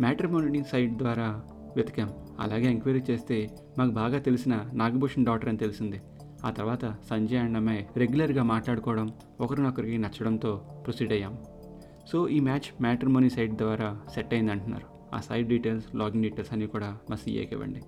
మ్యాట్రిమోనీ 0.00 0.62
సైట్ 0.72 0.92
ద్వారా 0.92 1.42
వెతికాం. 1.76 2.10
అలాగే 2.40 2.70
ఎంక్వైరీ 2.70 3.02
చేస్తే 3.10 3.50
మాకు 3.78 3.90
బాగా 3.90 4.18
తెలిసిన 4.18 4.60
నాగభూషణ్ 4.72 5.24
డాటర్ 5.24 5.48
అని 5.48 5.58
తెలిసింది. 5.58 6.00
ఆ 6.44 6.50
తర్వాత 6.50 6.96
సంజయ్ 7.10 7.38
అండ్ 7.38 7.56
అమ్మాయి 7.56 7.86
రెగ్యులర్గా 7.96 8.42
మాట్లాడుకోవడం 8.42 9.12
ఒకరినొకరికి 9.40 9.98
నచ్చడంతో 9.98 10.56
ప్రొసీడ్ 10.56 11.12
అయ్యాం. 11.12 11.38
సో 12.12 12.28
ఈ 12.28 12.40
మ్యాచ్ 12.40 12.82
మ్యాట్రిమోనీ 12.82 13.30
సైట్ 13.30 13.52
ద్వారా 13.52 14.00
సెట్ 14.14 14.34
అయింది 14.34 14.52
అంటున్నారు 14.52 15.16
ఆ 15.16 15.20
సైట్ 15.20 15.48
డీటెయిల్స్ 15.48 15.96
లాగిన్ 15.96 16.22
డీటెయిల్స్ 16.22 16.52
అన్నీ 16.52 16.66
కూడా 16.66 16.98
మా 17.10 17.16
సీఏకి 17.16 17.54
ఇవ్వండి. 17.54 17.80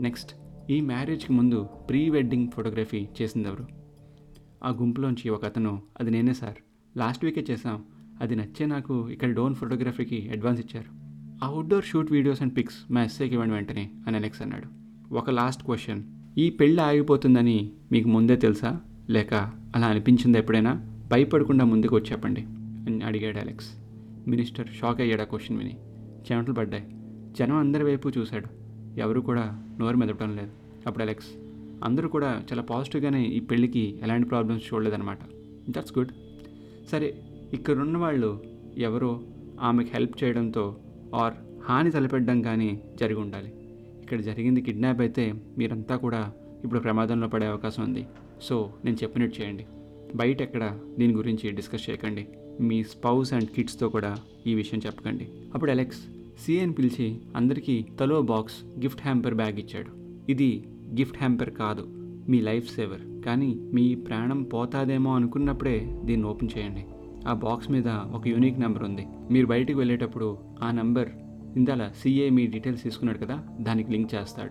నెక్స్ట్ 0.00 0.34
ఈ 0.70 0.80
మ్యారేజ్కి 0.80 1.32
ముందు 1.32 1.64
ప్రీ 1.64 2.10
వెడ్డింగ్ 2.10 2.48
ఫోటోగ్రఫీ 2.48 3.08
చేసింది 3.22 3.48
ఎవరు? 3.48 3.68
ఆ 4.64 4.70
గుంపులోంచి 4.70 5.28
ఒక 5.28 5.44
అతను 5.44 5.82
అది 6.00 6.10
నేనే 6.10 6.34
సార్. 6.34 6.54
లాస్ట్ 6.98 7.24
వీకే 7.24 7.44
చేసాం 7.50 7.84
అది 8.20 8.36
నచ్చే 8.36 8.66
నాకు 8.66 9.08
ఇక్కడ 9.08 9.34
డోన్ 9.34 9.54
ఫోటోగ్రఫీకి 9.54 10.28
అడ్వాన్స్ 10.28 10.60
ఇచ్చారు. 10.60 11.04
Outdoor 11.44 11.84
shoot 11.84 12.12
videos 12.12 12.42
and 12.42 12.56
pics 12.56 12.92
మా 12.92 13.02
ఎస్ఏకి 13.02 13.32
ఇవ్వండి 13.32 13.54
వెంటనే 13.54 13.90
అని 14.06 14.16
అలెక్స్ 14.16 14.42
అన్నాడు. 14.42 14.84
ఒక 15.14 15.30
లాస్ట్ 15.30 15.64
క్వశ్చన్ 15.64 16.04
ఈ 16.38 16.50
పెళ్ళి 16.50 16.82
ఆగిపోతుందని 16.82 17.72
మీకు 17.92 18.08
ముందే 18.08 18.36
తెలుసా? 18.36 18.80
లేక 19.10 19.34
అలా 19.76 19.86
అనిపించిందా 19.86 20.38
ఎప్పుడైనా? 20.38 21.00
భయపడకుండా 21.12 21.64
ముందుకు 21.64 21.96
వచ్చి 21.96 22.12
చెప్పండి 22.12 22.40
అని 22.40 23.04
అడిగాడు 23.04 23.38
అలెక్స్. 23.38 23.66
మినిస్టర్ 24.28 24.66
షాక్ 24.68 25.00
అయ్యాడు 25.00 25.20
ఆ 25.20 25.24
క్వశ్చన్ 25.24 25.58
విని. 25.58 25.76
చెమటలు 26.32 26.54
పడ్డాయి. 26.54 26.84
జనం 27.38 27.56
అందరి 27.56 27.84
వైపు 27.84 28.08
చూశాడు. 28.18 28.46
ఎవరు 29.00 29.20
కూడా 29.20 29.62
నోరు 29.80 29.96
మెదపడం 29.96 30.36
లేదు. 30.36 30.50
అప్పుడు 30.86 31.04
అలెక్స్ 31.04 31.26
అందరూ 31.84 32.08
కూడా 32.08 32.42
చాలా 32.52 32.62
పాజిటివ్గానే 32.62 33.24
ఈ 33.24 33.40
పెళ్ళికి 33.40 33.98
ఎలాంటి 34.02 34.28
ప్రాబ్లమ్స్ 34.28 34.74
చూడలేదన్నమాట. 34.74 35.18
దట్స్ 35.70 35.98
గుడ్ 35.98 36.12
సరే 36.92 37.14
ఇక్కడున్న 37.52 37.96
వాళ్ళు 37.96 38.42
ఎవరో 38.78 39.20
ఆమెకు 39.60 39.90
హెల్ప్ 39.92 40.24
చేయడంతో 40.24 40.76
ఆర్ 41.14 41.34
హాని 41.64 41.90
తలపెట్టడం 41.90 42.42
కానీ 42.42 42.82
జరిగి 43.00 43.20
ఉండాలి. 43.20 43.52
ఇక్కడ 44.14 44.26
జరిగింది 44.26 44.60
కిడ్నాప్ 44.60 45.00
అయితే 45.00 45.34
మీరంతా 45.58 45.96
కూడా 45.96 46.32
ఇప్పుడు 46.64 46.80
ప్రమాదంలో 46.80 47.28
పడే 47.28 47.46
అవకాశం 47.46 47.84
ఉంది. 47.84 48.02
సో 48.42 48.70
నేను 48.84 48.96
చెప్పినట్టు 49.02 49.42
చేయండి. 49.42 49.64
బయట 50.16 50.42
ఎక్కడ 50.42 50.78
దీని 50.98 51.12
గురించి 51.12 51.50
డిస్కస్ 51.50 51.90
చేయకండి. 51.90 52.26
మీ 52.60 52.82
స్పౌస్ 52.82 53.32
అండ్ 53.32 53.48
కిడ్స్తో 53.48 53.88
కూడా 53.88 54.12
ఈ 54.46 54.54
విషయం 54.54 54.80
చెప్పకండి. 54.86 55.26
అప్పుడు 55.54 55.70
అలెక్స్ 55.70 56.02
సిఎన్ 56.44 56.74
పిలిచి 56.78 57.18
అందరికీ 57.36 57.86
తలో 58.00 58.22
బాక్స్ 58.22 58.58
గిఫ్ట్ 58.78 59.02
హ్యాంపర్ 59.02 59.34
బ్యాగ్ 59.34 59.58
ఇచ్చాడు. 59.58 59.90
ఇది 60.28 60.64
గిఫ్ట్ 61.00 61.18
హ్యాంపర్ 61.18 61.50
కాదు 61.50 61.86
మీ 62.28 62.40
లైఫ్ 62.40 62.70
సేవర్. 62.76 63.24
కానీ 63.26 63.60
మీ 63.74 63.94
ప్రాణం 63.94 64.42
పోతాదేమో 64.42 65.14
అనుకున్నప్పుడే 65.14 65.76
దీన్ని 66.04 66.26
ఓపెన్ 66.26 66.50
చేయండి. 66.58 66.84
ఆ 67.28 67.34
బాక్స్ 67.34 67.70
మీద 67.70 67.88
ఒక 67.88 68.28
యూనిక్ 68.28 68.60
నెంబర్ 68.60 68.82
ఉంది. 68.82 69.06
మీరు 69.30 69.46
బయటికి 69.46 69.78
వెళ్ళేటప్పుడు 69.78 70.38
ఆ 70.62 70.70
నెంబర్ 70.70 71.08
ఇందాల 71.56 71.90
సీఏ 72.02 72.30
మీ 72.30 72.46
డీటెయిల్స్ 72.46 72.84
తీసుకున్నాడు 72.84 73.18
కదా 73.18 73.42
దానికి 73.60 73.90
లింక్ 73.90 74.14
చేస్తాడు. 74.14 74.50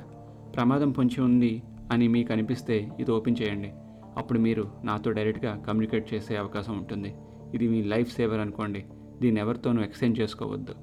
ప్రమాదం 0.52 0.92
పొంచి 0.92 1.22
ఉంది 1.22 1.64
అని 1.92 2.08
మీకు 2.08 2.34
అనిపిస్తే 2.34 2.92
ఇది 3.00 3.12
ఓపెన్ 3.12 3.36
చేయండి. 3.42 3.72
అప్పుడు 4.18 4.40
మీరు 4.40 4.72
నాతో 4.84 5.12
డైరెక్ట్గా 5.12 5.64
కమ్యూనికేట్ 5.68 6.14
చేసే 6.14 6.36
అవకాశం 6.36 6.78
ఉంటుంది. 6.78 7.16
ఇది 7.54 7.68
మీ 7.68 7.84
లైఫ్ 7.84 8.16
సేవర్ 8.16 8.40
అనుకోండి. 8.40 8.86
దీన్ని 9.22 9.42
ఎవరితోనూ 9.42 9.84
ఎక్స్చేంజ్ 9.84 10.20
చేసుకోవద్దు. 10.20 10.76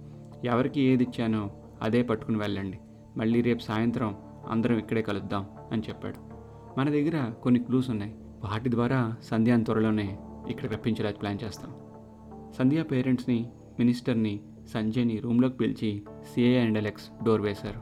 ఎవరికి 0.44 0.80
ఏది 0.80 1.04
ఇచ్చానో 1.04 1.50
అదే 1.82 2.02
పట్టుకుని 2.02 2.38
వెళ్ళండి. 2.38 2.78
మళ్ళీ 3.16 3.40
రేపు 3.40 3.58
సాయంత్రం 3.58 4.16
అందరం 4.50 4.78
ఇక్కడే 4.78 5.02
కలుద్దాం 5.02 5.46
అని 5.72 5.82
చెప్పాడు. 5.88 6.16
మన 6.80 6.90
దగ్గర 6.90 7.32
కొన్ని 7.42 7.60
క్లూస్ 7.60 7.90
ఉన్నాయి. 7.90 8.14
వాటి 8.20 8.70
ద్వారా 8.70 9.14
సంధ్యాన్ 9.22 9.64
త్వరలోనే 9.64 10.18
ఇక్కడ 10.48 10.72
రప్పించేలా 10.72 11.10
ప్లాన్ 11.10 11.38
చేస్తాం. 11.44 11.74
సంధ్యా 12.58 12.82
పేరెంట్స్ని 12.82 13.50
మినిస్టర్ని 13.78 14.40
సంజయ్ని 14.74 15.18
రూమ్లోకి 15.18 15.56
పిలిచి 15.56 16.02
సిఐ 16.34 16.54
అండ్ 16.54 16.78
ఎలెక్స్ 16.78 17.24
డోర్ 17.24 17.40
వేశారు. 17.40 17.80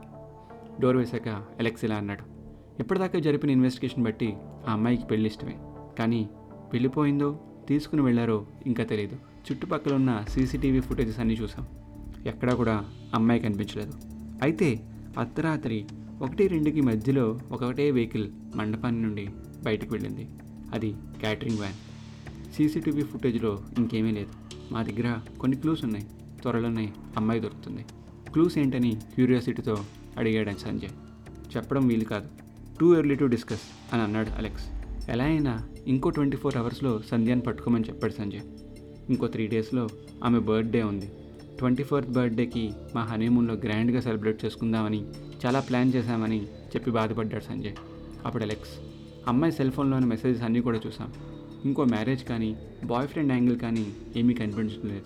డోర్ 0.81 0.97
వేశాక 0.97 1.43
ఎలెక్స్ 1.59 1.85
ఇలా 1.85 1.95
అన్నాడు 1.95 2.39
ఇప్పటిదాకా 2.79 3.19
జరిపిన 3.19 3.49
ఇన్వెస్టిగేషన్ 3.49 4.03
బట్టి 4.03 4.33
ఆ 4.67 4.71
అమ్మాయికి 4.71 5.05
పెళ్ళి 5.05 5.27
ఇష్టమే. 5.27 5.57
కానీ 5.99 6.29
వెళ్ళిపోయిందో 6.73 7.39
తీసుకుని 7.67 8.01
వెళ్ళారో 8.01 8.47
ఇంకా 8.65 8.83
తెలియదు 8.83 9.15
చుట్టుపక్కల 9.15 9.93
ఉన్న 9.93 10.25
సీసీటీవీ 10.29 10.79
ఫుటేజెస్ 10.79 11.19
అన్నీ 11.19 11.33
చూసాం 11.33 11.67
ఎక్కడా 12.25 12.55
కూడా 12.55 12.85
అమ్మాయి 13.13 13.39
కనిపించలేదు. 13.39 13.93
అయితే 14.41 14.79
అర్ధరాత్రి 15.17 15.85
ఒకటి 16.21 16.47
రెండుకి 16.47 16.81
మధ్యలో 16.81 17.39
ఒకటే 17.51 17.91
వెహికల్ 17.91 18.31
మండపాన్ని 18.55 19.01
నుండి 19.01 19.29
బయటకు 19.63 19.93
వెళ్ళింది. 19.93 20.29
అది 20.73 20.95
క్యాటరింగ్ 21.19 21.57
వ్యాన్. 21.57 21.73
సీసీటీవీ 22.53 23.01
ఫుటేజ్లో 23.01 23.59
ఇంకేమీ 23.77 24.11
లేదు. 24.11 24.29
మా 24.73 24.83
దగ్గర 24.83 25.17
కొన్ని 25.39 25.57
క్లూస్ 25.57 25.83
ఉన్నాయి. 25.83 26.07
త్వరలోనే 26.39 26.93
అమ్మాయి 27.17 27.39
దొరుకుతుంది. 27.39 27.85
క్లూస్ 28.33 28.57
ఏంటని 28.57 28.91
క్యూరియాసిటీతో 29.15 29.77
అడిగాడు 30.17 30.57
సంజయ్. 30.57 30.89
చెప్పడం 31.57 31.87
వీలు 31.87 32.03
కాదు. 32.03 32.27
టూ 32.79 32.97
ఎర్లీ 32.97 33.15
టు 33.15 33.25
డిస్కస్ 33.25 33.93
అని 33.93 34.01
అన్నాడు 34.01 34.29
అలెక్స్. 34.29 34.65
ఎలా 35.09 35.25
అయినా 35.25 35.53
ఇంకో 35.87 36.09
ట్వంటీ 36.09 36.37
ఫోర్ 36.37 36.57
అవర్స్లో 36.57 37.01
సంధ్యాన్ని 37.11 37.45
పట్టుకోమని 37.45 37.83
చెప్పాడు 37.83 38.13
సంజయ్. 38.13 38.41
ఇంకో 39.09 39.27
త్రీ 39.27 39.47
డేస్లో 39.47 39.87
ఆమె 40.23 40.39
బర్త్డే 40.39 40.83
ఉంది. 40.83 41.11
ట్వంటీ 41.57 41.83
ఫోర్త్ 41.83 42.09
బర్త్డేకి 42.09 42.73
మా 42.95 43.01
హనీమూన్లో 43.01 43.53
గ్రాండ్గా 43.53 44.01
సెలబ్రేట్ 44.01 44.45
చేసుకుందామని 44.45 45.05
చాలా 45.45 45.59
ప్లాన్ 45.59 45.91
చేశామని 45.95 46.43
చెప్పి 46.45 46.91
బాధపడ్డాడు 46.91 47.43
సంజయ్. 47.43 47.73
అప్పుడు 48.25 48.43
అలెక్స్ 48.43 48.71
అమ్మాయి 49.27 49.53
సెల్ 49.53 49.71
ఫోన్లోని 49.71 50.05
మెసేజెస్ 50.05 50.43
అన్నీ 50.43 50.61
కూడా 50.61 50.79
చూసాం 50.87 51.13
ఇంకో 51.65 51.83
మ్యారేజ్ 51.83 52.23
కానీ 52.23 52.57
బాయ్ 52.85 53.07
ఫ్రెండ్ 53.07 53.33
యాంగిల్ 53.33 53.59
కానీ 53.59 53.93
ఏమీ 54.15 54.33
కనిపించడం 54.33 54.89
లేదు 54.89 55.05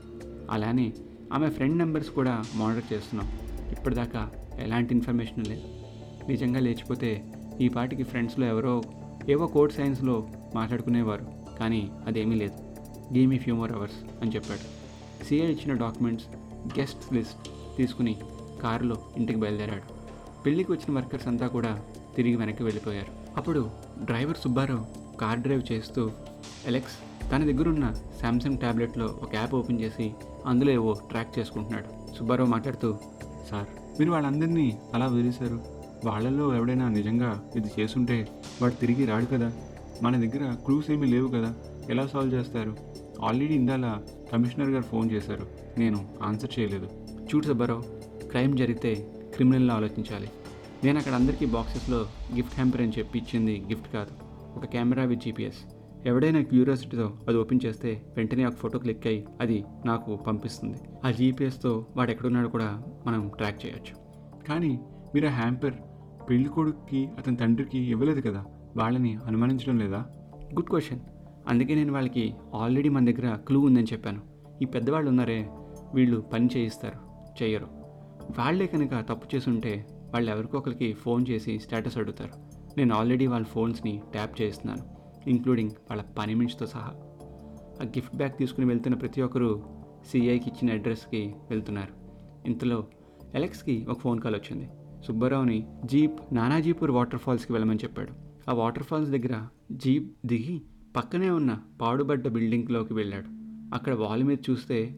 అలానే 0.51 0.93
ఆమె 1.33 1.49
ఫ్రెండ్ 1.49 1.77
నెంబర్స్ 1.77 2.09
కూడా 2.09 2.43
మానిటర్ 2.55 2.93
చేస్తున్నాం. 2.93 3.39
ఇప్పటిదాకా 3.71 4.31
ఎలాంటి 4.59 4.95
ఇన్ఫర్మేషన్ 4.95 5.47
లేదు. 5.47 5.61
నిజంగా 6.27 6.59
లేచిపోతే 6.59 7.23
ఈ 7.61 7.67
పాటికి 7.67 8.03
ఫ్రెండ్స్లో 8.03 8.45
ఎవరో 8.47 8.83
ఏవో 9.29 9.47
కోడ్ 9.47 9.71
సైన్స్లో 9.71 10.27
మాట్లాడుకునేవారు. 10.55 11.25
కానీ 11.59 11.91
అదేమీ 12.07 12.35
లేదు. 12.35 12.53
గేమ్ 13.17 13.33
ఈ 13.33 13.37
ఫ్యూ 13.37 13.55
మోర్ 13.55 13.71
అవర్స్ 13.71 14.21
అని 14.21 14.31
చెప్పాడు. 14.35 14.83
సీఏ 15.25 15.45
ఇచ్చిన 15.45 15.73
డాక్యుమెంట్స్ 15.73 16.27
గెస్ట్ 16.79 17.13
లిస్ట్ 17.13 17.49
తీసుకుని 17.77 18.17
కారులో 18.63 18.97
ఇంటికి 19.17 19.39
బయలుదేరాడు. 19.39 19.87
పెళ్ళికి 20.43 20.71
వచ్చిన 20.71 20.97
వర్కర్స్ 20.97 21.27
అంతా 21.27 21.47
కూడా 21.47 21.81
తిరిగి 22.15 22.35
వెనక్కి 22.35 22.63
వెళ్ళిపోయారు. 22.63 23.37
అప్పుడు 23.37 23.71
డ్రైవర్ 24.01 24.37
సుబ్బారావు 24.37 25.17
కార్ 25.17 25.39
డ్రైవ్ 25.39 25.71
చేస్తూ 25.71 26.11
ఎలెక్స్ 26.65 27.12
తన 27.31 27.43
దగ్గరున్న 27.43 27.93
శాంసంగ్ 28.21 28.57
ట్యాబ్లెట్లో 28.57 29.05
ఒక 29.05 29.35
యాప్ 29.35 29.55
ఓపెన్ 29.55 29.81
చేసి 29.81 30.13
అందులో 30.45 30.71
ఏవో 30.71 30.93
ట్రాక్ 31.09 31.39
చేసుకుంటున్నాడు. 31.39 32.17
సుబ్బారావు 32.17 32.49
మాట్లాడుతూ 32.49 32.97
సార్ 33.51 33.67
మీరు 33.99 34.11
వాళ్ళందరినీ 34.11 34.79
అలా 34.93 35.05
వదిలేశారు. 35.05 35.61
వాళ్ళల్లో 36.05 36.55
ఎవడైనా 36.55 36.89
నిజంగా 36.89 37.43
ఇది 37.55 37.67
చేసుంటే 37.79 38.27
వాడు 38.61 38.73
తిరిగి 38.73 39.05
రాడు 39.05 39.25
కదా. 39.25 39.51
మన 40.03 40.17
దగ్గర 40.17 40.55
క్లూస్ 40.65 40.91
ఏమీ 40.91 41.07
లేవు 41.07 41.27
కదా. 41.27 41.55
ఎలా 41.89 42.07
సాల్వ్ 42.07 42.35
చేస్తారు? 42.35 42.77
ఆల్రెడీ 43.23 43.53
ఇందాల 43.53 44.01
కమిషనర్ 44.33 44.69
గారు 44.69 44.83
ఫోన్ 44.83 45.11
చేశారు. 45.11 45.47
నేను 45.77 46.07
ఆన్సర్ 46.23 46.59
చేయలేదు. 46.59 46.89
చూడు 47.11 47.45
సుబ్బారావు 47.45 47.81
క్రైమ్ 48.27 48.57
జరిగితే 48.57 49.11
క్రిమినల్ని 49.33 49.73
ఆలోచించాలి. 49.73 50.29
నేను 50.83 50.97
అక్కడ 50.97 51.13
అందరికీ 51.13 51.45
బాక్సెస్లో 51.45 52.05
గిఫ్ట్ 52.35 52.55
హ్యాంపర్ 52.55 52.81
అని 52.81 52.91
చెప్పి 52.97 53.19
ఇచ్చింది 53.19 53.63
గిఫ్ట్ 53.69 53.93
కాదు. 53.93 54.11
ఒక 54.57 54.65
కెమెరా 54.65 55.03
విత్ 55.03 55.21
జీపీఎస్ 55.21 55.72
ఎవడైనా 56.05 56.41
క్యూరియాసిటీతో 56.41 57.17
అది 57.27 57.37
ఓపెన్ 57.37 57.59
చేస్తే 57.65 58.01
వెంటనే 58.17 58.45
ఒక 58.45 58.53
ఫోటో 58.53 58.79
క్లిక్ 58.79 59.07
అయ్యి 59.07 59.25
అది 59.41 59.63
నాకు 59.85 60.15
పంపిస్తుంది. 60.15 60.77
ఆ 61.05 61.11
జీపీఎస్తో 61.11 61.85
వాడు 61.97 62.11
ఎక్కడున్నాడో 62.11 62.49
కూడా 62.49 62.83
మనం 63.07 63.31
ట్రాక్ 63.37 63.65
చేయొచ్చు. 63.65 63.95
కానీ 64.47 64.79
మీరు 65.15 65.27
ఆ 65.27 65.29
హ్యాంపర్ 65.29 65.73
పెళ్ళి 66.29 66.49
కొడుక్కి 66.49 67.09
అతని 67.17 67.35
తండ్రికి 67.35 67.79
ఇవ్వలేదు 67.79 68.21
కదా? 68.21 68.45
వాళ్ళని 68.77 69.17
అనుమానించడం 69.25 69.79
లేదా? 69.79 70.05
Good 70.53 70.69
question. 70.69 70.99
అందుకే 71.47 71.75
నేను 71.75 71.93
వాళ్ళకి 71.93 72.33
ఆల్రెడీ 72.55 72.89
మన 72.89 73.05
దగ్గర 73.05 73.35
క్లూ 73.35 73.61
ఉందని 73.61 73.83
చెప్పాను. 73.83 74.21
ఈ 74.61 74.65
పెద్దవాళ్ళు 74.65 75.09
ఉన్నారే 75.09 75.49
వీళ్ళు 75.93 76.19
పని 76.19 76.49
చేయిస్తారు 76.57 76.99
చేయరు 77.43 77.67
వాళ్ళే 78.39 78.65
కనుక 78.67 78.93
తప్పు 79.09 79.35
చేసుంటే 79.35 79.85
వాళ్ళు 80.13 80.31
ఎవరికొకరికి 80.31 80.93
ఫోన్ 80.93 81.25
చేసి 81.29 81.59
స్టేటస్ 81.59 81.97
అడుగుతారు. 81.97 82.31
నేను 82.77 82.95
ఆల్రెడీ 82.95 83.27
వాళ్ళ 83.27 83.45
ఫోన్స్ని 83.45 84.01
ట్యాప్ 84.11 84.41
చేస్తున్నాను 84.41 84.92
ఇంక్లూడింగ్ 85.27 85.69
వాళ్ళ 85.69 86.01
పనిమెంట్స్తో 86.01 86.65
సహా. 86.65 86.91
ఆ 87.81 87.85
గిఫ్ట్ 87.85 88.15
బ్యాగ్ 88.15 88.37
తీసుకుని 88.37 88.67
వెళ్తున్న 88.67 88.95
ప్రతి 88.95 89.21
ఒక్కరూ 89.21 89.63
సిఐకి 90.05 90.49
ఇచ్చిన 90.49 90.71
అడ్రస్కి 90.71 91.35
వెళ్తున్నారు. 91.49 91.93
ఇంతలో 92.47 92.87
ఎలెక్స్కి 93.35 93.85
ఒక 93.89 93.99
ఫోన్ 93.99 94.19
కాల్ 94.19 94.35
వచ్చింది. 94.35 94.69
సుబ్బారావుని 95.07 95.67
జీప్ 95.85 96.35
నానాజీపూర్ 96.35 96.91
వాటర్ 96.91 97.19
ఫాల్స్కి 97.19 97.53
వెళ్ళమని 97.53 97.79
చెప్పాడు. 97.83 98.11
ఆ 98.49 98.53
వాటర్ 98.53 98.83
ఫాల్స్ 98.83 99.11
దగ్గర 99.11 99.47
జీప్ 99.71 100.27
దిగి 100.27 100.61
పక్కనే 100.95 101.29
ఉన్న 101.29 101.59
పాడుబడ్డ 101.81 102.27
బిల్డింగ్లోకి 102.27 102.93
వెళ్ళాడు. 102.93 103.25
అక్కడ 103.75 103.93
వాల్ 103.93 104.23
మీద 104.23 104.37
చూస్తే 104.49 104.95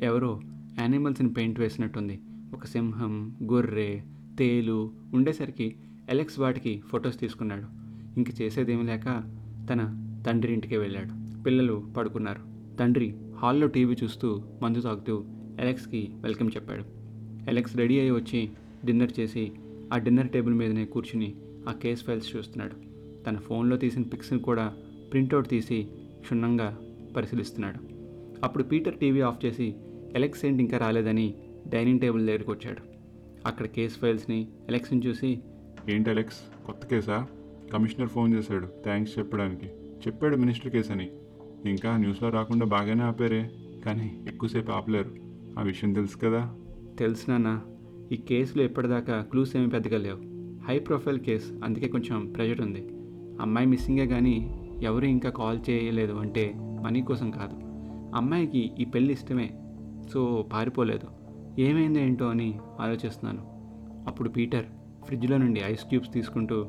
ఎవరో 0.00 0.40
యానిమల్స్ని 0.80 1.32
పెయింట్ 1.32 1.60
వేసినట్టుంది. 1.60 2.20
ఒక 2.54 2.66
సింహం 2.66 3.38
గొర్రె 3.52 4.00
తేలు 4.38 4.92
ఉండేసరికి 5.14 5.76
ఎలెక్స్ 6.10 6.40
వాటికి 6.40 6.82
ఫొటోస్ 6.86 7.20
తీసుకున్నాడు. 7.20 7.66
ఇంక 8.16 8.40
చేసేదేమీ 8.40 8.82
లేక 8.82 9.37
తన 9.70 10.04
తండ్రి 10.26 10.52
ఇంటికి 10.52 10.76
వెళ్ళాడు. 10.76 11.42
పిల్లలు 11.42 11.86
పడుకున్నారు. 11.96 12.40
తండ్రి 12.76 13.14
హాల్లో 13.36 13.66
టీవీ 13.66 13.96
చూస్తూ 14.04 14.42
మందు 14.62 14.80
తాగుతూ 14.80 15.24
ఎలెక్స్కి 15.60 16.08
వెల్కమ్ 16.20 16.50
చెప్పాడు. 16.56 16.84
ఎలెక్స్ 17.50 17.76
రెడీ 17.76 17.98
అయ్యి 17.98 18.10
వచ్చి 18.10 18.50
డిన్నర్ 18.84 19.20
చేసి 19.20 19.52
ఆ 19.92 19.98
డిన్నర్ 19.98 20.28
టేబుల్ 20.28 20.54
మీదనే 20.54 20.84
కూర్చుని 20.84 21.34
ఆ 21.68 21.72
కేస్ 21.72 22.04
ఫైల్స్ 22.04 22.36
చూస్తున్నాడు. 22.36 22.72
తన 23.24 23.36
ఫోన్లో 23.36 23.76
తీసిన 23.76 24.02
పిక్స్ని 24.02 24.38
కూడా 24.38 24.74
ప్రింట్అవుట్ 25.12 25.48
తీసి 25.48 25.88
క్షుణ్ణంగా 26.20 26.78
పరిశీలిస్తున్నాడు. 27.16 27.78
అప్పుడు 28.44 28.62
పీటర్ 28.62 28.94
టీవీ 28.94 29.20
ఆఫ్ 29.20 29.46
చేసి 29.46 29.74
ఎలెక్స్ 30.14 30.44
ఏంటి 30.44 30.62
ఇంకా 30.62 30.78
రాలేదని 30.78 31.34
డైనింగ్ 31.68 32.00
టేబుల్ 32.00 32.26
దగ్గరికి 32.26 32.50
వచ్చాడు. 32.50 32.80
అక్కడ 33.46 33.66
కేస్ 33.66 33.98
ఫైల్స్ని 33.98 34.48
ఎలెక్స్ని 34.68 35.06
చూసి 35.06 35.42
ఏంటి 35.88 36.10
ఎలెక్స్ 36.10 36.66
కొత్త 36.66 36.86
కేసా? 36.86 37.26
కమిషనర్ 37.72 38.08
ఫోన్ 38.08 38.34
చేశాడు. 38.34 38.66
థ్యాంక్స్ 38.66 39.18
చెప్పడానికి. 39.18 39.66
చెప్పాడు 40.06 40.36
మినిస్టర్ 40.36 40.72
కేస్ 40.72 40.90
అని 40.90 41.10
ఇంకా 41.64 41.96
న్యూస్లో 41.96 42.28
రాకుండా 42.28 42.66
బాగానే 42.66 43.02
ఆపారే. 43.02 43.50
కానీ 43.84 44.24
ఎక్కువసేపు 44.28 44.70
ఆపలేరు. 44.70 45.10
ఆ 45.58 45.62
విషయం 45.62 45.92
తెలుసు 45.92 46.16
కదా? 46.16 46.54
తెలుసు 46.98 47.30
నాన్న. 47.30 47.62
ఈ 48.12 48.16
కేసులో 48.16 48.64
ఎప్పటిదాకా 48.64 49.26
క్లూస్ 49.30 49.56
ఏమీ 49.56 49.66
పెద్దగా 49.66 49.98
లేవు. 49.98 50.18
High 50.62 50.78
profile 50.78 51.18
case. 51.18 51.52
అందుకే 51.64 51.88
కొంచెం 51.88 52.32
ప్రెషర్ 52.36 52.60
ఉంది. 52.60 52.88
అమ్మాయి 53.40 53.66
మిస్సింగే 53.66 54.06
కానీ 54.06 54.60
ఎవరు 54.82 55.04
ఇంకా 55.04 55.30
కాల్ 55.30 55.60
చేయలేదు 55.70 56.12
అంటే 56.12 56.54
మనీ 56.56 57.02
కోసం 57.02 57.30
కాదు. 57.30 57.56
అమ్మాయికి 58.16 58.72
ఈ 58.78 58.84
పెళ్ళి 58.84 59.12
ఇష్టమే. 59.12 59.50
సో 60.12 60.48
పారిపోలేదు. 60.52 61.06
ఏమైందో 61.60 62.00
ఏంటో 62.00 62.26
అని 62.26 62.58
ఆలోచిస్తున్నాను. 62.80 63.46
అప్పుడు 64.08 64.28
పీటర్ 64.28 64.64
ఫ్రిడ్జ్లో 65.04 65.36
నుండి 65.36 65.60
ఐస్ 65.66 65.84
క్యూబ్స్ 65.84 66.12
తీసుకుంటూ 66.12 66.66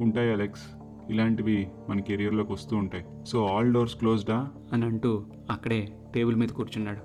ఉంటాయి 0.00 0.32
అలెక్స్ 0.32 0.62
ఇలాంటివి 1.10 1.68
మన 1.88 2.00
కెరియర్లోకి 2.00 2.52
వస్తూ 2.52 2.76
ఉంటాయి. 2.76 3.04
సో 3.24 3.46
ఆల్ 3.46 3.72
డోర్స్ 3.72 3.96
క్లోజ్డా 3.96 4.50
అని 4.72 4.84
అంటూ 4.84 5.24
అక్కడే 5.50 5.96
టేబుల్ 6.14 6.36
మీద 6.36 6.48
కూర్చున్నాడు. 6.48 7.00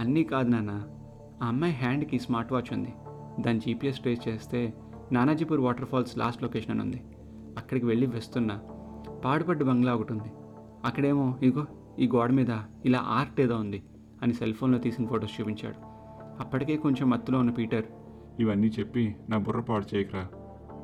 అన్నీ 0.00 0.24
కాదు 0.24 0.48
నాన్న 0.48 0.82
ఆ 1.42 1.46
అమ్మాయి 1.46 1.74
హ్యాండ్కి 1.74 2.18
స్మార్ట్ 2.18 2.52
వాచ్ 2.52 2.72
ఉంది. 2.72 2.92
దాని 3.40 3.58
జీపీఎస్ 3.58 3.98
ట్రేస్ 3.98 4.28
చేస్తే 4.28 4.74
Nanajipur 5.12 5.60
water 5.60 5.84
falls 5.84 6.18
last 6.18 6.42
location 6.42 6.70
అని 6.70 6.80
ఉంది. 6.80 7.02
అక్కడికి 7.58 7.86
వెళ్ళి 7.86 8.06
వస్తున్నా. 8.06 8.60
పాడుపడ్డ 9.24 9.62
బంగ్లా 9.62 9.94
ఒకటి 9.94 10.12
ఉంది. 10.12 10.28
అక్కడేమో 10.84 11.38
ఇగో 11.42 11.66
ఈ 11.98 12.08
గోడ 12.08 12.30
మీద 12.30 12.58
ఇలా 12.84 12.98
ఆర్ట్ 12.98 13.40
ఏదో 13.40 13.56
ఉంది 13.56 13.82
అని 14.22 14.34
సెల్ 14.34 14.54
ఫోన్లో 14.54 14.78
తీసిన 14.78 15.06
ఫొటోస్ 15.06 15.40
చూపించాడు. 15.40 15.74
అప్పటికే 16.40 16.76
కొంచెం 16.76 17.10
మత్తులో 17.10 17.38
ఉన్న 17.38 17.50
పీటర్ 17.50 17.84
ఇవన్నీ 18.40 18.68
చెప్పి 18.78 19.16
నా 19.28 19.38
బుర్ర 19.38 19.60
పాడు 19.60 19.96
చేయకరా. 19.96 20.28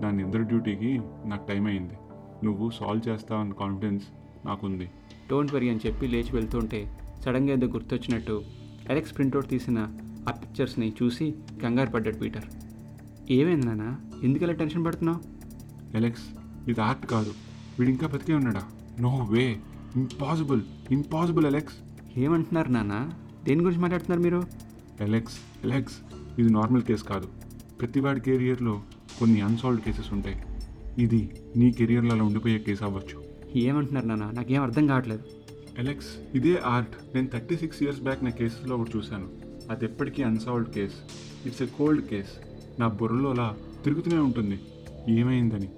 నా 0.01 0.11
నిద్ర 0.11 0.43
డ్యూటీకి 0.43 1.01
నాకు 1.27 1.49
టైం 1.49 1.67
అయింది. 1.67 1.95
నువ్వు 2.45 2.71
సాల్వ్ 2.71 3.09
చేస్తావన్న 3.09 3.53
కాన్ఫిడెన్స్ 3.53 4.05
నాకుంది. 4.47 4.91
డోంట్ 5.31 5.55
వరీ 5.55 5.69
అని 5.69 5.81
చెప్పి 5.87 6.07
లేచి 6.07 6.33
వెళ్తుంటే 6.33 6.99
సడన్గా 7.25 7.53
ఏదో 7.53 7.67
గుర్తొచ్చినట్టు 7.67 8.43
ఎలెక్స్ 8.91 9.17
ప్రింట్అవుట్ 9.17 9.49
తీసిన 9.49 9.79
ఆ 10.29 10.33
పిక్చర్స్ని 10.33 10.95
చూసి 11.03 11.35
కంగారు 11.63 11.91
పడ్డాడు 11.91 12.17
పీటర్ 12.17 12.45
ఏమైంది 13.31 13.67
నాన్న? 13.67 13.97
ఎందుకలా 14.23 14.53
టెన్షన్ 14.53 14.85
పడుతున్నావు? 14.85 15.21
అలెక్స్ 15.97 16.25
ఇది 16.69 16.81
ఆర్ట్ 16.81 17.07
కాదు. 17.07 17.33
వీడు 17.79 17.91
ఇంకా 17.91 18.07
బతికే 18.07 18.35
ఉన్నాడా? 18.35 18.63
No 19.01 19.27
way 19.31 19.57
impossible 19.97 20.63
impossible 20.91 21.47
Alex 21.47 21.77
ఏమంటున్నారు 22.19 22.71
నాన్న? 22.71 23.11
దేని 23.45 23.61
గురించి 23.61 23.81
మాట్లాడుతున్నారు 23.81 24.23
మీరు? 24.23 24.43
అలెక్స్ 25.01 25.39
అలెక్స్ 25.65 25.97
ఇది 26.39 26.53
నార్మల్ 26.53 26.83
కేసు 26.83 27.05
కాదు. 27.05 27.29
ప్రతి 27.81 28.01
వాడి 28.01 28.21
కెరియర్లో 28.21 28.83
కొన్ని 29.21 29.41
అన్సాల్వ్డ్ 29.41 29.85
కేసెస్ 29.85 30.13
ఉంటాయి 30.13 30.43
ఇది 30.99 31.31
నీ 31.57 31.73
కెరియర్లో 31.73 32.13
అలా 32.13 32.25
ఉండిపోయే 32.25 32.59
కేసు 32.59 32.85
అవ్వచ్చు. 32.85 33.25
ఏమంటున్నారు 33.59 34.07
నాన్న? 34.07 34.31
నాకేం 34.31 34.63
అర్థం 34.63 34.87
కావట్లేదు. 34.87 35.23
ఎలెక్స్ 35.79 36.37
ఇదే 36.37 36.61
ఆర్ట్ 36.65 37.15
నేను 37.15 37.27
థర్టీ 37.27 37.57
సిక్స్ 37.57 37.83
ఇయర్స్ 37.83 38.01
బ్యాక్ 38.01 38.25
నా 38.25 38.31
కేసెస్లో 38.31 38.77
ఒకటి 38.77 38.99
చూశాను. 38.99 39.29
అది 39.71 39.85
ఎప్పటికీ 39.85 40.23
unsolved 40.23 40.71
case 40.71 40.95
it's 41.47 41.63
a 41.63 41.67
cold 41.67 42.07
case 42.07 42.29
నా 42.81 42.89
బుర్రలో 42.89 43.31
అలా 43.31 43.57
తిరుగుతూనే 43.85 44.17
ఉంటుంది. 44.17 44.61
ఏమైందని? 45.09 45.69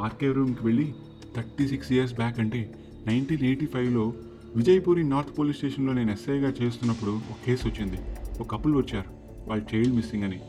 ఆర్కేవ్ 0.00 0.34
రూమ్కి 0.34 0.66
వెళ్ళి 0.66 0.94
థర్టీ 1.36 1.68
సిక్స్ 1.68 1.92
ఇయర్స్ 1.92 2.14
బ్యాక్ 2.14 2.40
అంటే 2.40 2.74
నైన్టీన్ 3.06 3.42
ఎయిటీ 3.42 3.66
ఫైవ్లో 3.66 4.14
విజయపూరి 4.56 5.04
నార్త్ 5.04 5.38
పోలీస్ 5.38 5.56
స్టేషన్లో 5.56 5.92
నేను 5.92 6.12
ఎస్ఐగా 6.12 6.52
చేస్తున్నప్పుడు 6.62 7.10
ఒక 7.10 7.46
కేసు 7.46 7.68
వచ్చింది. 7.68 7.96
ఒక 8.40 8.54
కపుల్ 8.54 8.74
వచ్చారు. 8.76 9.10
వాళ్ళ 9.48 9.62
చైల్డ్ 9.74 9.94
మిస్సింగ్ 9.94 10.24
అని. 10.24 10.40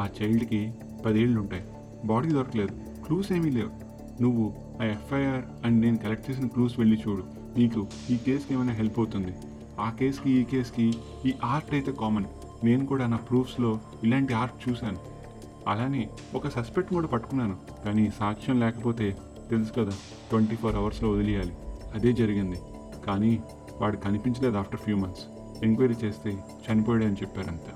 ఆ 0.00 0.08
చైల్డ్కి 0.22 0.72
పదేళ్ళు 1.06 1.40
ఉంటాయి 1.40 1.62
బాడీ 2.04 2.28
దొరకలేదు. 2.28 3.04
క్లూస్ 3.06 3.32
ఏమీ 3.32 3.50
లేవు. 3.50 3.88
నువ్వు 4.22 4.54
ఆ 4.82 4.84
ఎఫ్ఐఆర్ 4.84 5.66
అండ్ 5.66 5.80
నేను 5.80 5.96
కలెక్ట్ 5.96 6.30
చేసిన 6.30 6.46
క్లూస్ 6.46 6.78
వెళ్ళి 6.78 7.02
చూడు. 7.08 7.24
నీకు 7.58 7.86
ఈ 8.10 8.16
కేసుకి 8.16 8.54
ఏమైనా 8.54 8.72
హెల్ప్ 8.72 8.98
అవుతుంది? 8.98 9.32
ఆ 9.80 9.90
కేసుకి 9.90 10.30
ఈ 10.30 10.44
కేసుకి 10.44 10.94
ఈ 11.26 11.34
ఆర్ట్ 11.44 11.74
అయితే 11.74 11.92
కామన్. 11.92 12.24
నేను 12.64 12.86
కూడా 12.86 13.06
నా 13.06 13.16
ప్రూఫ్స్లో 13.16 13.80
ఇలాంటి 14.04 14.34
ఆర్ట్ 14.34 14.68
చూశాను. 14.68 14.98
అలానే 15.68 16.10
ఒక 16.34 16.48
సస్పెక్ట్ 16.48 16.94
కూడా 16.94 17.06
పట్టుకున్నాను. 17.06 17.56
కానీ 17.84 18.10
సాక్ష్యం 18.18 18.60
లేకపోతే 18.60 19.16
తెలుసు 19.50 19.72
కదా 19.72 19.90
ట్వంటీ 20.30 20.56
ఫోర్ 20.56 20.76
అవర్స్లో 20.76 21.10
వదిలేయాలి. 21.10 21.52
అదే 21.94 22.12
జరిగింది. 22.12 22.56
కానీ 23.06 23.42
వాడు 23.80 23.96
కనిపించలేదు 23.96 24.56
ఆఫ్టర్ 24.56 24.80
ఫ్యూ 24.80 24.96
మంత్స్. 24.96 25.24
ఎంక్వైరీ 25.64 25.94
చేస్తే 26.04 26.44
చనిపోయాడు 26.72 27.04
అని 27.04 27.14
చెప్పారంతా 27.14 27.72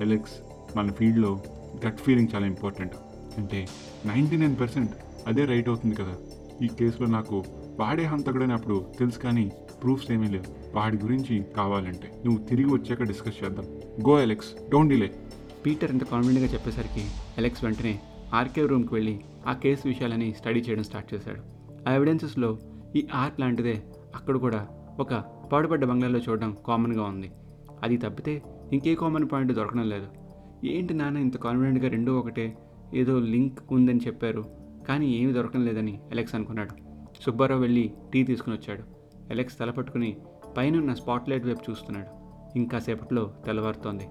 ఎలెక్స్ 0.00 0.32
మన 0.76 0.90
ఫీల్డ్లో 0.90 1.40
గట్ 1.86 1.98
ఫీలింగ్ 1.98 2.28
చాలా 2.34 2.46
ఇంపార్టెంట్. 2.46 2.94
అంటే 3.38 3.68
నైంటీ 4.06 4.36
నైన్ 4.36 4.56
పర్సెంట్ 4.60 4.90
అదే 5.26 5.44
రైట్ 5.44 5.68
అవుతుంది 5.68 5.94
కదా. 5.94 6.16
ఈ 6.62 6.66
కేసులో 6.66 7.08
నాకు 7.08 7.44
వాడే 7.80 8.04
హంతకుడని 8.04 8.52
అప్పుడు 8.52 8.86
తెలుసు 8.98 9.18
కానీ 9.18 9.52
ప్రూఫ్స్ 9.82 10.12
ఏమీ 10.12 10.28
లేవు. 10.28 10.76
వాడి 10.76 10.96
గురించి 10.96 11.44
కావాలంటే 11.56 12.22
నువ్వు 12.26 12.46
తిరిగి 12.46 12.72
వచ్చాక 12.72 13.02
డిస్కస్ 13.02 13.44
చేద్దాం. 13.44 13.66
Go 14.08 14.20
Alex 14.20 14.70
don't 14.70 14.92
delay. 14.92 15.14
Peter 15.66 15.92
ఇంత 15.92 16.04
కాన్ఫిడెంట్గా 16.04 16.52
చెప్పేసరికి 16.52 17.06
అలెక్స్ 17.38 17.64
వెంటనే 17.64 18.00
ఆర్కే 18.34 18.66
రూమ్కి 18.66 18.94
వెళ్ళి 18.94 19.20
ఆ 19.46 19.52
కేసు 19.52 19.88
విషయాలని 19.88 20.32
స్టడీ 20.32 20.60
చేయడం 20.60 20.82
స్టార్ట్ 20.82 21.14
చేశాడు. 21.14 21.42
ఆ 21.88 21.92
ఎవిడెన్సెస్లో 21.92 22.58
ఈ 22.96 23.08
ఆర్ట్ 23.14 23.40
లాంటిదే 23.40 23.82
అక్కడ 24.14 24.36
కూడా 24.36 24.68
ఒక 25.00 25.14
పాడుపడ్డ 25.52 25.84
బంగ్లాలో 25.84 26.18
చూడడం 26.18 26.56
కామన్గా 26.66 27.02
ఉంది. 27.02 27.32
అది 27.82 27.96
తప్పితే 27.96 28.42
ఇంకే 28.72 28.94
కామన్ 28.94 29.28
పాయింట్ 29.32 29.52
దొరకడం 29.52 29.88
లేదు. 29.88 30.06
ఏంటి 30.66 30.94
నాన్న 30.94 31.18
ఇంత 31.18 31.36
కాన్ఫిడెంట్గా 31.36 31.88
రెండో 31.88 32.18
ఒకటే 32.18 32.56
ఏదో 32.94 33.20
లింక్ 33.20 33.72
ఉందని 33.72 34.00
చెప్పారు. 34.06 34.44
కానీ 34.88 35.16
ఏమీ 35.16 35.32
దొరకడం 35.32 35.64
లేదని 35.64 36.00
అలెక్స్ 36.10 36.34
అనుకున్నాడు. 36.34 36.70
సుబ్బారావు 37.22 37.60
వెళ్ళి 37.60 37.92
టీ 38.12 38.22
తీసుకుని 38.22 38.56
వచ్చాడు. 38.56 38.82
అలెక్స్ 39.30 39.58
తల 39.58 39.70
పట్టుకుని 39.70 40.16
పైనున్న 40.56 40.94
స్పాట్లైట్ 40.94 41.46
వైపు 41.46 41.70
చూస్తున్నాడు. 41.70 42.24
ఇంకా 42.58 42.78
సేపట్లో 42.78 43.34
తెల్లవారుతోంది. 43.46 44.04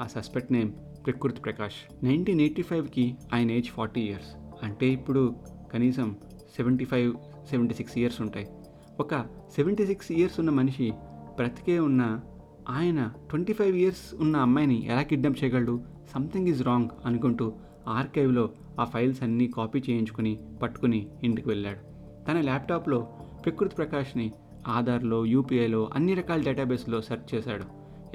ఆ 0.00 0.06
సస్పెక్ట్ 0.06 0.52
నేమ్ 0.52 0.72
ప్రకృతి 1.06 1.40
ప్రకాష్. 1.40 2.04
నైన్టీన్ 2.04 2.40
ఎయిటీ 2.40 2.62
ఫైవ్కి 2.62 3.16
ఆయన 3.32 3.50
ఏజ్ 3.50 3.68
ఫార్టీ 3.68 4.00
ఇయర్స్. 4.00 4.36
అంటే 4.62 4.88
ఇప్పుడు 4.88 5.36
కనీసం 5.72 6.16
seventy 6.56 6.84
five 6.84 7.16
seventy 7.50 7.74
six 7.74 7.98
years 7.98 8.20
ఉంటాయి. 8.20 8.46
ఒక 9.00 9.14
సెవెంటీ 9.54 9.86
సిక్స్ 9.86 10.12
ఇయర్స్ 10.12 10.40
ఉన్న 10.40 10.50
మనిషి 10.50 10.92
బ్రతికే 11.36 11.78
ఉన్న 11.78 12.20
ఆయన 12.68 13.10
ట్వంటీ 13.30 13.52
ఫైవ్ 13.52 13.76
ఇయర్స్ 13.76 14.14
ఉన్న 14.20 14.36
అమ్మాయిని 14.36 14.86
ఎలా 14.86 15.02
కిడ్నాప్ 15.02 15.44
చేయగలడు? 15.44 15.80
సంథింగ్ 16.14 16.48
ఈజ్ 16.48 16.62
రాంగ్ 16.62 16.88
అనుకుంటూ 17.04 17.52
ఆర్కైవ్లో 17.88 18.50
ఆ 18.80 18.84
ఫైల్స్ 18.84 19.22
అన్నీ 19.22 19.46
కాపీ 19.46 19.78
చేయించుకుని 19.78 20.38
పట్టుకుని 20.62 21.08
ఇంటికి 21.24 21.48
వెళ్ళాడు. 21.48 21.78
తన 22.24 22.40
ల్యాప్టాప్లో 22.40 23.00
ప్రకృతి 23.44 23.74
ప్రకాష్ని 23.76 24.32
ఆధార్లో 24.68 25.26
యూపీఐలో 25.26 25.90
అన్ని 25.94 26.14
రకాల 26.14 26.42
డేటాబేస్లో 26.42 27.02
సెర్చ్ 27.02 27.34
చేశాడు. 27.34 27.64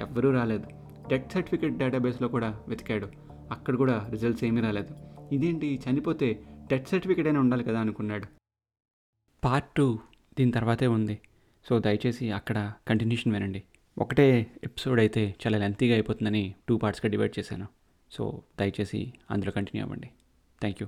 ఎవ్వరూ 0.01 0.31
రాలేదు. 0.31 0.65
డెత్ 1.07 1.31
సర్టిఫికేట్ 1.31 1.77
డేటాబేస్లో 1.77 2.27
కూడా 2.27 2.59
వెతికాడు. 2.67 3.07
అక్కడ 3.51 3.75
కూడా 3.75 4.07
రిజల్ట్స్ 4.11 4.43
ఏమీ 4.43 4.61
రాలేదు. 4.61 4.95
ఇదేంటి? 5.31 5.79
చనిపోతే 5.89 6.43
డెత్ 6.71 6.87
సర్టిఫికేట్ 6.87 7.27
అయినా 7.27 7.39
ఉండాలి 7.39 7.63
కదా 7.63 7.79
అనుకున్నాడు. 7.79 8.25
పార్ట్ 9.43 9.69
టూ 9.69 9.99
దీని 10.39 10.51
తర్వాతే 10.51 10.87
ఉంది. 10.87 11.19
సో 11.69 11.79
దయచేసి 11.79 12.31
అక్కడ 12.31 12.73
కంటిన్యూషన్ 12.87 13.33
వినండి. 13.33 13.63
ఒకటే 13.97 14.51
ఎపిసోడ్ 14.63 14.99
అయితే 14.99 15.35
చాలా 15.47 15.57
లెంతీగా 15.57 15.93
అయిపోతుందని 15.93 16.55
టూ 16.69 16.77
పార్ట్స్గా 16.77 17.09
డివైడ్ 17.09 17.39
చేశాను. 17.39 17.67
సో 18.15 18.43
దయచేసి 18.59 19.13
అందులో 19.31 19.51
కంటిన్యూ 19.51 19.83
అవ్వండి. 19.83 20.09
Thank 20.61 20.81
you. 20.81 20.87